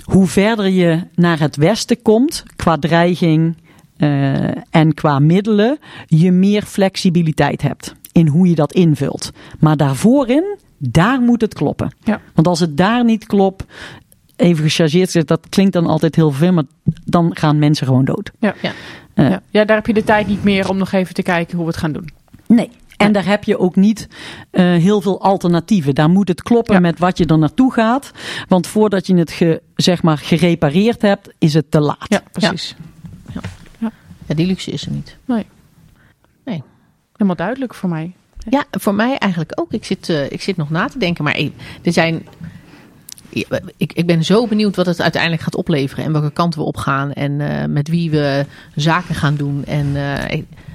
[0.03, 3.57] hoe verder je naar het westen komt, qua dreiging
[3.99, 9.31] uh, en qua middelen, je meer flexibiliteit hebt in hoe je dat invult.
[9.59, 11.93] Maar daarvoorin, daar moet het kloppen.
[12.05, 12.21] Ja.
[12.35, 13.65] Want als het daar niet klopt,
[14.39, 16.65] even gechargeerd zit, dat klinkt dan altijd heel veel, maar
[17.05, 18.31] dan gaan mensen gewoon dood.
[18.39, 18.55] Ja.
[18.63, 18.73] Ja.
[19.15, 19.43] Uh, ja.
[19.51, 21.71] ja, daar heb je de tijd niet meer om nog even te kijken hoe we
[21.71, 22.09] het gaan doen.
[22.47, 22.71] Nee.
[22.97, 24.09] En daar heb je ook niet
[24.53, 25.95] uh, heel veel alternatieven.
[25.95, 26.81] Daar moet het kloppen ja.
[26.81, 28.11] met wat je er naartoe gaat.
[28.49, 32.07] Want voordat je het ge, zeg maar gerepareerd hebt, is het te laat.
[32.09, 32.77] Ja, precies.
[33.33, 33.41] Ja,
[33.79, 33.93] ja.
[34.27, 35.17] ja die luxe is er niet.
[35.25, 35.47] Nee.
[36.45, 36.63] Nee.
[37.13, 38.13] Helemaal duidelijk voor mij.
[38.51, 39.73] Ja, voor mij eigenlijk ook.
[39.73, 41.25] Ik zit, uh, ik zit nog na te denken.
[41.25, 41.39] Maar
[41.83, 42.27] er zijn
[43.77, 46.77] ik, ik ben zo benieuwd wat het uiteindelijk gaat opleveren en welke kant we op
[46.77, 49.65] gaan en uh, met wie we zaken gaan doen.
[49.65, 50.15] En uh,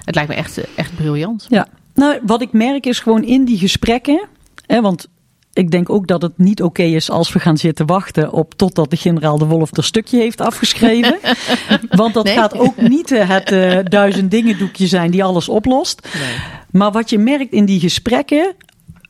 [0.04, 1.45] het lijkt me echt, echt briljant.
[1.49, 4.28] Ja, nou, wat ik merk is gewoon in die gesprekken,
[4.66, 5.08] hè, want
[5.54, 8.54] ik denk ook dat het niet oké okay is als we gaan zitten wachten op
[8.54, 11.20] totdat de generaal de Wolf er stukje heeft afgeschreven.
[11.89, 12.34] Want dat nee.
[12.34, 16.08] gaat ook niet het uh, duizend dingen doekje zijn die alles oplost.
[16.14, 16.36] Nee.
[16.72, 18.56] Maar wat je merkt in die gesprekken,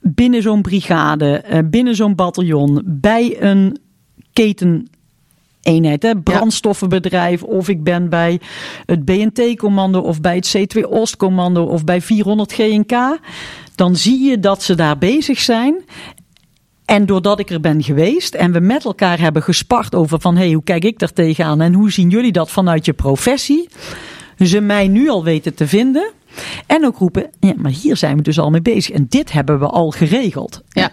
[0.04, 3.78] binnen zo'n brigade, binnen zo'n bataljon, bij een
[4.34, 8.40] keteneenheid, hè, brandstoffenbedrijf, of ik ben bij
[8.86, 13.20] het BNT-commando of bij het C2 Oost-commando of bij 400 GNK,
[13.76, 15.84] dan zie je dat ze daar bezig zijn.
[16.86, 20.44] En doordat ik er ben geweest en we met elkaar hebben gespart over van hé,
[20.44, 23.70] hey, hoe kijk ik daar tegenaan en hoe zien jullie dat vanuit je professie,
[24.38, 26.12] ze mij nu al weten te vinden.
[26.68, 28.96] En ook roepen, ja, maar hier zijn we dus al mee bezig.
[28.96, 30.64] En dit hebben we al geregeld.
[30.70, 30.92] Ja.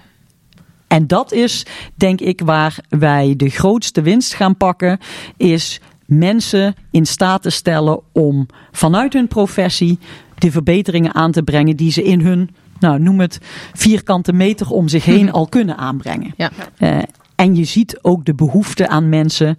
[0.87, 4.99] En dat is, denk ik, waar wij de grootste winst gaan pakken.
[5.37, 9.99] Is mensen in staat te stellen om vanuit hun professie
[10.39, 13.39] de verbeteringen aan te brengen die ze in hun, nou noem het,
[13.73, 16.35] vierkante meter om zich heen al kunnen aanbrengen.
[16.37, 16.51] Ja.
[16.79, 16.99] Uh,
[17.35, 19.59] en je ziet ook de behoefte aan mensen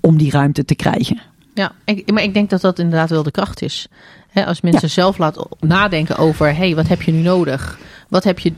[0.00, 1.20] om die ruimte te krijgen.
[1.60, 3.88] Ja, ik, maar ik denk dat dat inderdaad wel de kracht is.
[4.30, 4.88] He, als mensen ja.
[4.88, 7.78] zelf laten nadenken over, hé, hey, wat heb je nu nodig?
[8.08, 8.52] Wat heb je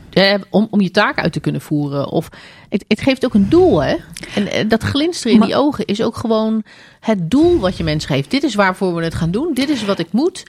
[0.49, 2.07] om, om je taak uit te kunnen voeren?
[2.07, 2.29] Of
[2.69, 3.95] het, het geeft ook een doel, hè?
[4.35, 6.63] En dat glinsteren in maar, die ogen is ook gewoon
[6.99, 8.31] het doel wat je mensen geeft.
[8.31, 9.53] Dit is waarvoor we het gaan doen.
[9.53, 10.43] Dit is wat ik moet.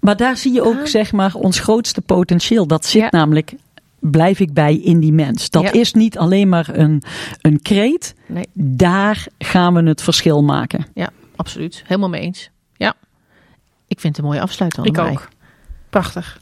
[0.00, 2.66] Maar daar zie je ook, zeg maar, ons grootste potentieel.
[2.66, 3.08] Dat zit ja.
[3.10, 3.54] namelijk
[4.00, 5.50] blijf ik bij in die mens.
[5.50, 5.72] Dat Ja.
[5.72, 7.02] is niet alleen maar een,
[7.40, 8.14] een kreet.
[8.26, 8.44] Nee.
[8.52, 10.86] Daar gaan we het verschil maken.
[10.94, 11.82] Ja, absoluut.
[11.86, 12.50] Helemaal mee eens.
[12.76, 12.94] Ja.
[13.86, 14.86] Ik vind het een mooie afsluiter.
[14.86, 15.28] Ik ook.
[15.90, 16.40] Prachtig.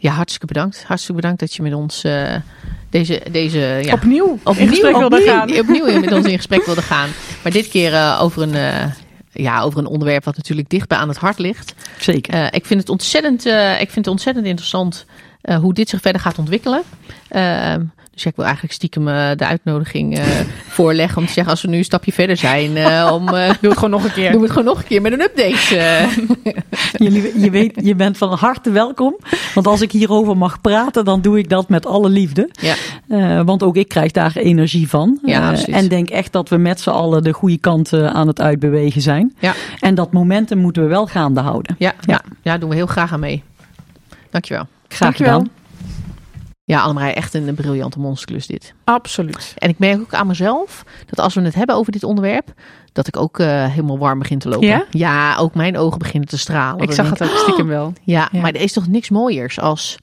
[0.00, 0.84] Ja, hartstikke bedankt.
[0.86, 2.34] Hartstikke bedankt dat je met ons eh,
[2.90, 5.58] deze, deze ja, Opnieuw, opnieuw, opnieuw, gaan.
[5.60, 7.08] opnieuw met ons in gesprek wilde gaan.
[7.42, 8.84] Maar dit keer eh, over, een, eh,
[9.32, 11.74] ja, over een onderwerp wat natuurlijk dicht bij aan het hart ligt.
[11.98, 12.54] Zeker.
[12.54, 13.46] Ik, vind het ontzettend,
[13.80, 15.06] ik vind het ontzettend interessant
[15.60, 16.82] hoe dit zich verder gaat ontwikkelen.
[18.18, 20.24] Dus ik wil eigenlijk stiekem eh, de uitnodiging eh,
[20.76, 23.74] voorleggen om te zeggen als we nu een stapje verder zijn, eh, om Doe het
[23.74, 24.30] gewoon nog een keer.
[24.30, 26.06] doen we het gewoon nog een keer met een update.
[27.04, 29.16] Jullie, je, weet, je bent van harte welkom.
[29.54, 32.50] Want als ik hierover mag praten, dan doe ik dat met alle liefde.
[32.60, 32.74] ja.
[33.44, 35.18] Want ook ik krijg daar energie van.
[35.24, 38.40] Ja, en denk echt dat we met z'n allen de goede kant eh, aan het
[38.40, 39.34] uitbewegen zijn.
[39.38, 39.54] Ja.
[39.80, 41.74] En dat momentum moeten we wel gaande houden.
[41.78, 42.20] Ja, ja.
[42.42, 43.42] ja, doen we heel graag aan mee.
[44.30, 44.66] Dankjewel.
[44.88, 45.38] Graag Dankjewel.
[45.38, 45.57] gedaan.
[46.68, 48.74] Ja, Annemarij, echt een briljante monsterklus dit.
[48.84, 49.54] Absoluut.
[49.58, 52.52] En ik merk ook aan mezelf dat als we het hebben over dit onderwerp,
[52.92, 54.86] dat ik ook eh, helemaal warm begin te lopen.
[54.90, 55.36] Ja?
[55.36, 56.82] ook mijn ogen beginnen te stralen.
[56.82, 57.92] Ik zag het ook stiekem wel.
[58.04, 58.40] Ja, Ja.
[58.40, 59.96] maar er is toch niks mooiers als,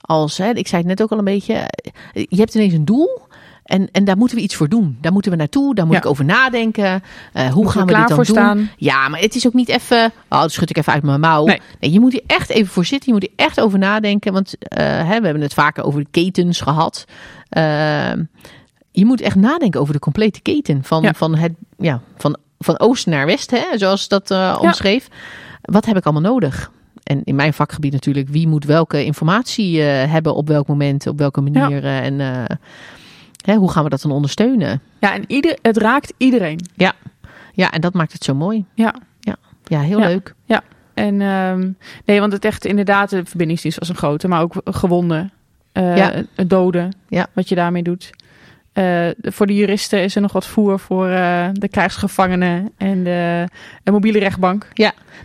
[0.00, 2.84] als hè, ik zei het net ook al een beetje, eh, je hebt ineens een
[2.84, 3.22] doel
[3.70, 4.98] en, en daar moeten we iets voor doen.
[5.00, 6.00] Daar moeten we naartoe, daar moet Ja.
[6.00, 7.02] ik over nadenken.
[7.32, 8.24] Eh, hoe gaan we dit dan doen?
[8.24, 8.70] staan?
[8.76, 11.44] Ja, maar het is ook niet even, oh, dat schud ik even uit mijn mouw.
[11.44, 11.60] Nee.
[11.80, 11.92] Nee.
[11.92, 14.32] je moet hier echt even voor zitten, je moet hier echt over nadenken.
[14.32, 17.04] Want eh, hè, we hebben het vaker over de ketens gehad.
[17.48, 18.12] Eh,
[18.92, 21.12] je moet echt nadenken over de complete keten van, Ja.
[21.14, 25.08] van, het, ja, van, van oost naar west, hè, zoals dat eh, omschreef.
[25.62, 26.70] Wat heb ik allemaal nodig?
[27.02, 31.40] En in mijn vakgebied natuurlijk, wie moet welke informatie hebben op welk moment, op welke
[31.40, 31.84] manier.
[31.84, 32.20] en
[33.44, 34.80] hè, hoe gaan we dat dan ondersteunen?
[35.00, 36.60] Ja, en ieder, het raakt iedereen.
[37.52, 38.64] Ja, en dat maakt het zo mooi.
[38.74, 38.94] Ja.
[39.64, 40.06] Ja, heel Ja.
[40.06, 40.34] leuk.
[40.94, 41.70] En ehm,
[42.04, 45.32] nee, want het echt inderdaad, de verbindingsdienst was een grote, maar ook gewonden,
[45.72, 46.22] eh, Ja.
[46.46, 47.26] doden, Ja.
[47.32, 48.10] wat je daarmee doet.
[48.72, 53.48] Eh, voor de juristen is er nog wat voer voor eh, de krijgsgevangenen en de,
[53.82, 54.68] de mobiele rechtbank.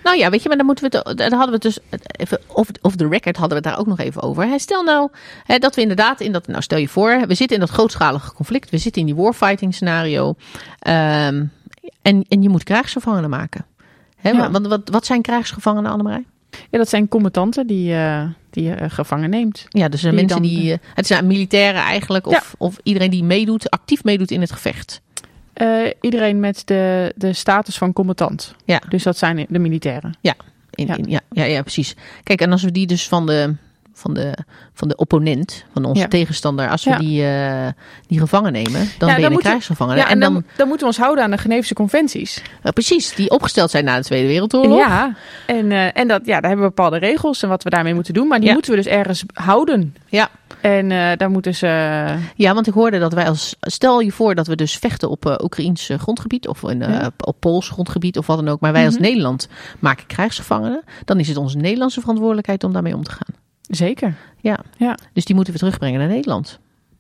[0.04, 1.80] Nou ja, weet je, maar dan moeten we het, daar hadden we het dus
[2.18, 4.43] even off, off the record hadden we het daar ook nog even over.
[4.48, 5.10] Hè, Stel nou
[5.43, 8.34] hè, dat we inderdaad in dat, nou stel je voor, we zitten in dat grootschalige
[8.34, 10.36] conflict, we zitten in die warfighting scenario,
[10.80, 11.46] ehm,
[12.02, 13.66] en, en je moet krijgsgevangenen maken.
[14.16, 14.52] Hè, Ja.
[14.52, 16.26] Want wat, wat zijn krijgsgevangenen, Annemarij?
[16.70, 19.66] Ja, dat zijn combattanten die, eh, die je eh, gevangen neemt.
[19.70, 23.24] Ja, dus Die mensen dan, die, eh, het zijn militairen eigenlijk, of, of iedereen die
[23.24, 25.01] meedoet, actief meedoet in het gevecht.
[26.01, 28.56] Iedereen met de, de status van combatant.
[28.66, 28.82] Ja.
[28.89, 30.10] Dus dat zijn de militairen.
[30.10, 30.34] In, Ja.
[30.72, 30.97] ja.
[30.97, 31.95] In, ja, ja, ja, precies.
[32.24, 33.56] Kijk, en als we die dus van de,
[33.98, 34.38] van de,
[34.74, 36.08] van de opponent, van onze Ja.
[36.08, 36.98] tegenstander, als we Ja.
[36.98, 37.68] die, eh,
[38.08, 40.02] die gevangen nemen, dan ben je een krijgsgevangene.
[40.04, 42.41] En dan, dan moeten we ons houden aan de Geneefse conventies.
[42.74, 44.78] precies, die opgesteld zijn na de Tweede Wereldoorlog.
[44.78, 45.16] Ja,
[45.46, 48.14] en, eh, en dat, ja, daar hebben we bepaalde regels en wat we daarmee moeten
[48.14, 48.28] doen.
[48.28, 49.96] Maar die moeten we dus ergens houden.
[50.08, 50.30] Ja.
[50.62, 51.68] En eh, daar moeten ze...
[52.36, 53.56] Ja, want ik hoorde dat wij als.
[53.62, 56.84] Stel je voor dat we dus vechten op Oekraïns grondgebied of in,
[57.18, 58.60] op Pools grondgebied of wat dan ook.
[58.60, 59.04] Maar wij als Mhm.
[59.04, 59.48] Nederland
[59.80, 60.84] maken krijgsgevangenen.
[61.06, 63.45] Dan is het onze Nederlandse verantwoordelijkheid om daarmee om te gaan.
[63.70, 64.16] Zeker.
[65.13, 66.59] Dus die moeten we terugbrengen naar Nederland.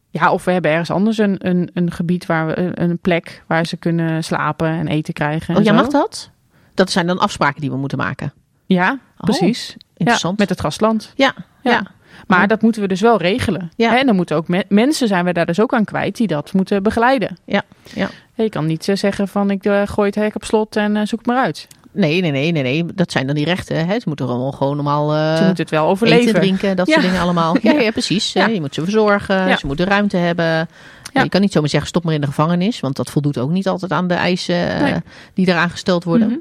[0.09, 3.43] Ja, of we hebben ergens anders een, een, een gebied waar we een, een plek
[3.47, 5.53] waar ze kunnen slapen en eten krijgen.
[5.53, 5.75] en Oh ja, zo.
[5.81, 6.29] mag dat?
[6.73, 8.33] Dat zijn dan afspraken die we moeten maken.
[8.65, 9.75] Ja, precies.
[9.97, 10.33] Interessant.
[10.37, 11.11] Ja, met het gastland.
[11.15, 11.71] Ja, Ja.
[11.71, 11.85] ja.
[12.27, 12.47] Maar Oh.
[12.47, 13.71] dat moeten we dus wel regelen.
[13.75, 13.99] Ja.
[13.99, 16.53] En dan moeten ook me- mensen zijn we daar dus ook aan kwijt die dat
[16.53, 17.37] moeten begeleiden.
[17.45, 17.61] Ja,
[17.93, 18.09] ja.
[18.33, 21.05] Je kan niet eh, zeggen van ik eh, gooi het hek op slot en eh,
[21.05, 21.67] zoek het maar uit.
[21.95, 22.85] Nee, nee, nee, nee, nee.
[22.95, 23.87] Dat zijn dan die rechten.
[23.87, 23.93] Hè?
[23.99, 26.27] Ze moeten allemaal gewoon normaal eh, Ze moeten het wel overleven.
[26.27, 26.93] eten, drinken, dat Ja.
[26.93, 27.55] soort dingen allemaal.
[27.61, 27.79] Ja, Ja.
[27.79, 28.33] ja precies.
[28.33, 29.57] Je moet ze verzorgen.
[29.57, 30.67] Ze moeten ruimte hebben.
[31.13, 31.23] Ja.
[31.23, 32.79] Je kan niet zomaar zeggen stop maar in de gevangenis.
[32.79, 34.93] Want dat voldoet ook niet altijd aan de eisen eh, Nee.
[35.33, 36.27] die eraan gesteld worden.
[36.27, 36.37] Mhm.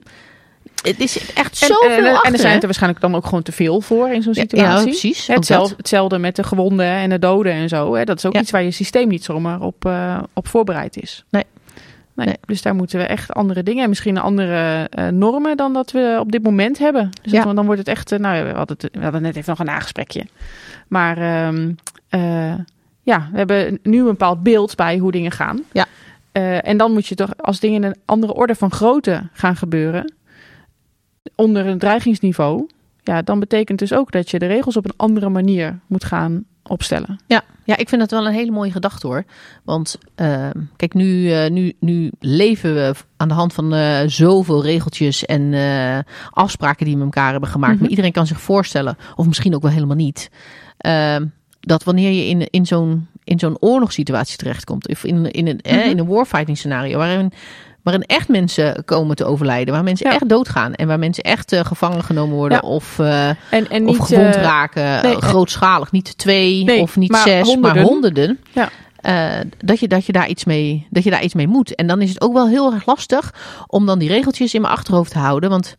[0.82, 2.32] Het is echt En, zoveel en, en achter.
[2.32, 4.76] er zijn er waarschijnlijk dan ook gewoon te veel voor in zo'n situatie.
[4.76, 5.26] Ja, precies.
[5.26, 7.94] Hetzelfde, hetzelfde met de gewonden en de doden en zo.
[7.94, 8.04] Hè.
[8.04, 11.24] Dat is ook iets waar je systeem niet zomaar op, eh, op voorbereid is.
[11.30, 11.44] Nee.
[12.14, 12.36] Nee, Nee.
[12.46, 16.16] Dus daar moeten we echt andere dingen en misschien andere eh, normen dan dat we
[16.20, 17.10] op dit moment hebben.
[17.22, 17.44] Dus Ja.
[17.44, 19.58] dat- dan wordt het echt, eh, nou we hadden, het, we hadden net even nog
[19.58, 20.26] een nagesprekje.
[20.88, 21.72] Maar ehm,
[22.08, 22.54] eh,
[23.02, 25.60] ja, we hebben nu een bepaald beeld bij hoe dingen gaan.
[25.72, 25.86] Ja.
[26.62, 30.12] En dan moet je toch, als dingen in een andere orde van grootte gaan gebeuren,
[31.34, 32.66] onder een dreigingsniveau,
[33.04, 36.44] ja, dan betekent dus ook dat je de regels op een andere manier moet gaan
[36.62, 37.20] opstellen.
[37.26, 39.24] Ja, ja, ik vind dat wel een hele mooie gedachte hoor.
[39.64, 44.62] Want ehm, kijk, nu, eh, nu, nu leven we aan de hand van eh, zoveel
[44.62, 45.98] regeltjes en eh,
[46.30, 47.72] afspraken die we met elkaar hebben gemaakt.
[47.72, 47.80] Mhm.
[47.80, 50.30] Maar iedereen kan zich voorstellen, of misschien ook wel helemaal niet,
[50.76, 51.26] ehm,
[51.60, 55.76] dat wanneer je in, in zo'n in zo'n oorlogssituatie terechtkomt, of in, in, een, eh,
[55.76, 55.88] Mhm.
[55.88, 57.32] in een warfighting scenario, waarin,
[57.84, 60.14] waarin echt mensen komen te overlijden, waar mensen Ja.
[60.14, 62.68] echt doodgaan en waar mensen echt eh, gevangen genomen worden Ja.
[62.68, 62.98] of...
[62.98, 63.36] eh, En,
[63.70, 65.92] en of gewond eh, raken, nee, grootschalig.
[65.92, 68.38] Niet twee Nee, of niet maar zes, maar honderden.
[68.52, 68.68] Ja.
[69.58, 71.74] Dat, je, dat, je daar iets mee, dat je daar iets mee moet.
[71.74, 73.34] En dan is het ook wel heel erg lastig
[73.66, 75.50] om dan die regeltjes in mijn achterhoofd te houden.
[75.50, 75.76] Want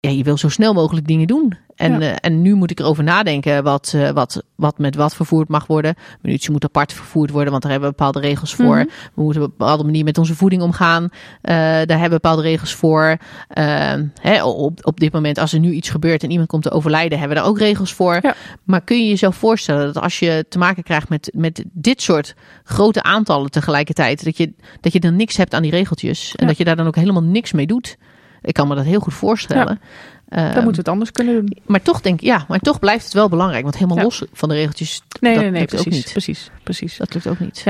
[0.00, 1.56] ja, je wil zo snel mogelijk dingen doen.
[1.76, 2.10] En, Ja.
[2.10, 5.66] eh, en nu moet ik erover nadenken wat, eh, wat, wat met wat vervoerd mag
[5.66, 5.94] worden.
[6.22, 8.76] Munitie moet apart vervoerd worden, want daar hebben we bepaalde regels voor.
[8.76, 8.86] Mhm.
[9.14, 11.02] We moeten op een bepaalde manier met onze voeding omgaan.
[11.42, 13.16] Eh, daar hebben we bepaalde regels voor.
[13.48, 16.70] Eh, hè, op, op dit moment, als er nu iets gebeurt en iemand komt te
[16.70, 18.18] overlijden, hebben we daar ook regels voor.
[18.22, 18.34] Ja.
[18.64, 22.34] Maar kun je jezelf voorstellen dat als je te maken krijgt met, met dit soort
[22.64, 26.46] grote aantallen tegelijkertijd, dat je, dat je dan niks hebt aan die regeltjes en Ja.
[26.46, 27.96] dat je daar dan ook helemaal niks mee doet?
[28.42, 29.66] Ik kan me dat heel goed voorstellen.
[29.66, 31.56] Dan Ehm, moeten we het anders kunnen doen.
[31.66, 33.62] maar toch denk ik, ja, maar toch blijft het wel belangrijk.
[33.62, 34.02] Want helemaal Ja.
[34.02, 36.12] los van de regeltjes, Nee, dat nee, nee, lukt ook precies, niet.
[36.12, 36.96] precies, precies.
[36.96, 37.62] Dat lukt ook niet.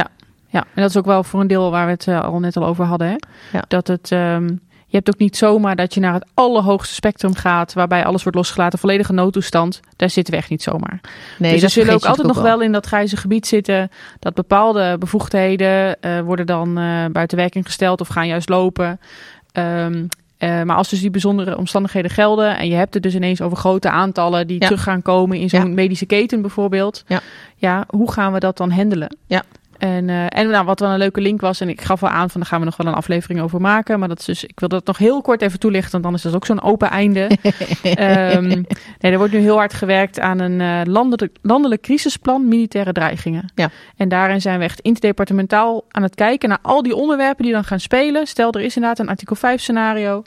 [0.53, 2.57] Ja, en dat is ook wel voor een deel waar we het eh, al net
[2.57, 3.09] al over hadden.
[3.09, 3.17] Hè?
[3.53, 3.65] Ja.
[3.69, 4.47] Dat het, ehm,
[4.87, 8.39] je hebt ook niet zomaar dat je naar het allerhoogste spectrum gaat, waarbij alles wordt
[8.39, 9.81] losgelaten, volledige noodtoestand.
[9.97, 11.01] Daar zitten we echt niet zomaar.
[11.39, 14.97] Nee, dus er zullen ook altijd nog wel in dat grijze gebied zitten dat bepaalde
[14.99, 19.01] bevoegdheden eh, worden dan eh, buiten werking gesteld of gaan juist lopen.
[19.53, 20.05] Ehm,
[20.41, 23.57] eh, maar als dus die bijzondere omstandigheden gelden en je hebt het dus ineens over
[23.57, 24.67] grote aantallen die Ja.
[24.67, 25.67] terug gaan komen in zo'n Ja.
[25.67, 27.05] medische keten bijvoorbeeld.
[27.07, 27.21] Ja.
[27.57, 29.17] ja, hoe gaan we dat dan handelen?
[29.27, 29.43] Ja.
[29.81, 32.31] En, eh, en nou, wat wel een leuke link was, en ik gaf wel aan
[32.31, 33.99] van daar gaan we nog wel een aflevering over maken.
[33.99, 36.31] Maar dat is dus, ik wil dat nog heel kort even toelichten, want anders is
[36.31, 37.29] dat ook zo'n open einde.
[37.83, 38.49] Ehm,
[38.99, 43.53] nee, er wordt nu heel hard gewerkt aan een landelijk, landelijk crisisplan militaire dreigingen.
[43.55, 43.71] Ja.
[43.97, 47.65] En daarin zijn we echt interdepartementaal aan het kijken naar al die onderwerpen die dan
[47.65, 48.27] gaan spelen.
[48.27, 50.23] Stel, er is inderdaad een artikel 5 scenario.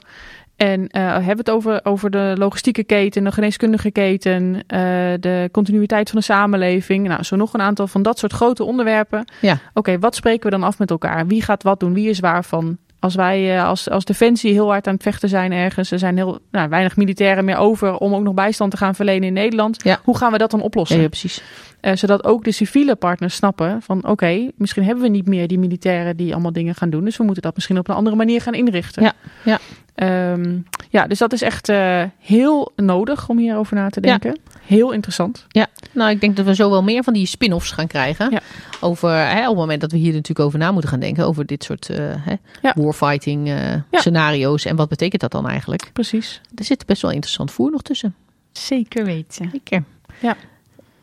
[0.56, 4.80] En eh, hebben we het over, over de logistieke keten, de geneeskundige keten, eh,
[5.20, 7.08] de continuïteit van de samenleving.
[7.08, 9.24] Nou, zo nog een aantal van dat soort grote onderwerpen.
[9.40, 9.58] Ja.
[9.74, 11.26] Oké, wat spreken we dan af met elkaar?
[11.26, 11.94] Wie gaat wat doen?
[11.94, 12.78] Wie is waarvan?
[13.04, 16.16] Als wij eh, als, als Defensie heel hard aan het vechten zijn ergens, er zijn
[16.16, 19.82] heel nou, weinig militairen meer over om ook nog bijstand te gaan verlenen in Nederland.
[19.82, 20.00] Ja.
[20.04, 20.96] Hoe gaan we dat dan oplossen?
[20.96, 21.42] Ja, ja, precies.
[21.80, 25.58] Eh, zodat ook de civiele partners snappen van oké, misschien hebben we niet meer die
[25.58, 27.04] militairen die allemaal dingen gaan doen.
[27.04, 29.02] Dus we moeten dat misschien op een andere manier gaan inrichten.
[29.02, 29.58] Ja, ja.
[29.94, 30.58] Ehm,
[30.90, 34.18] ja dus dat is echt eh, heel nodig om hierover na te Ja.
[34.66, 35.44] Heel interessant.
[35.48, 38.30] Ja, nou, ik denk dat we zo wel meer van die spin-offs gaan krijgen.
[38.30, 38.40] Ja.
[38.80, 41.26] Over, hè, op het moment dat we hier natuurlijk over na moeten gaan denken.
[41.26, 42.72] Over dit soort eh, hè, Ja.
[42.76, 43.82] warfighting eh, Ja.
[43.90, 44.64] scenario's.
[44.64, 45.90] En wat betekent dat dan eigenlijk?
[45.92, 46.40] Precies.
[46.54, 48.14] Er zit best wel interessant voer nog tussen.
[48.52, 49.48] Zeker weten.
[49.52, 49.82] Zeker.
[50.20, 50.36] Ja.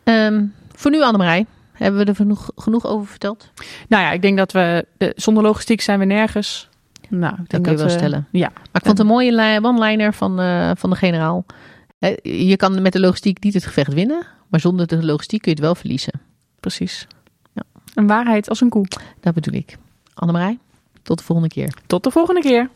[0.03, 0.43] Ehm,
[0.75, 1.45] voor nu, Annemarij.
[1.71, 3.49] Hebben we er genoeg, genoeg over verteld?
[3.87, 6.69] Nou ja, ik denk dat we de, zonder logistiek zijn we nergens.
[7.09, 8.27] Nou, ik Dat denk kun je wel we- stellen.
[8.31, 11.45] Ja, Maar ik vond een mooie li- one-liner van, eh, van de generaal.
[12.21, 14.27] Je kan met de logistiek niet het gevecht winnen.
[14.47, 16.21] Maar zonder de logistiek kun je het wel verliezen.
[16.59, 17.07] precies.
[17.53, 17.63] Ja.
[17.93, 18.85] Een waarheid als een koe.
[19.19, 19.77] Dat bedoel ik.
[20.13, 20.59] Annemarij,
[21.01, 21.77] tot de volgende keer.
[21.87, 22.69] Tot de volgende keer.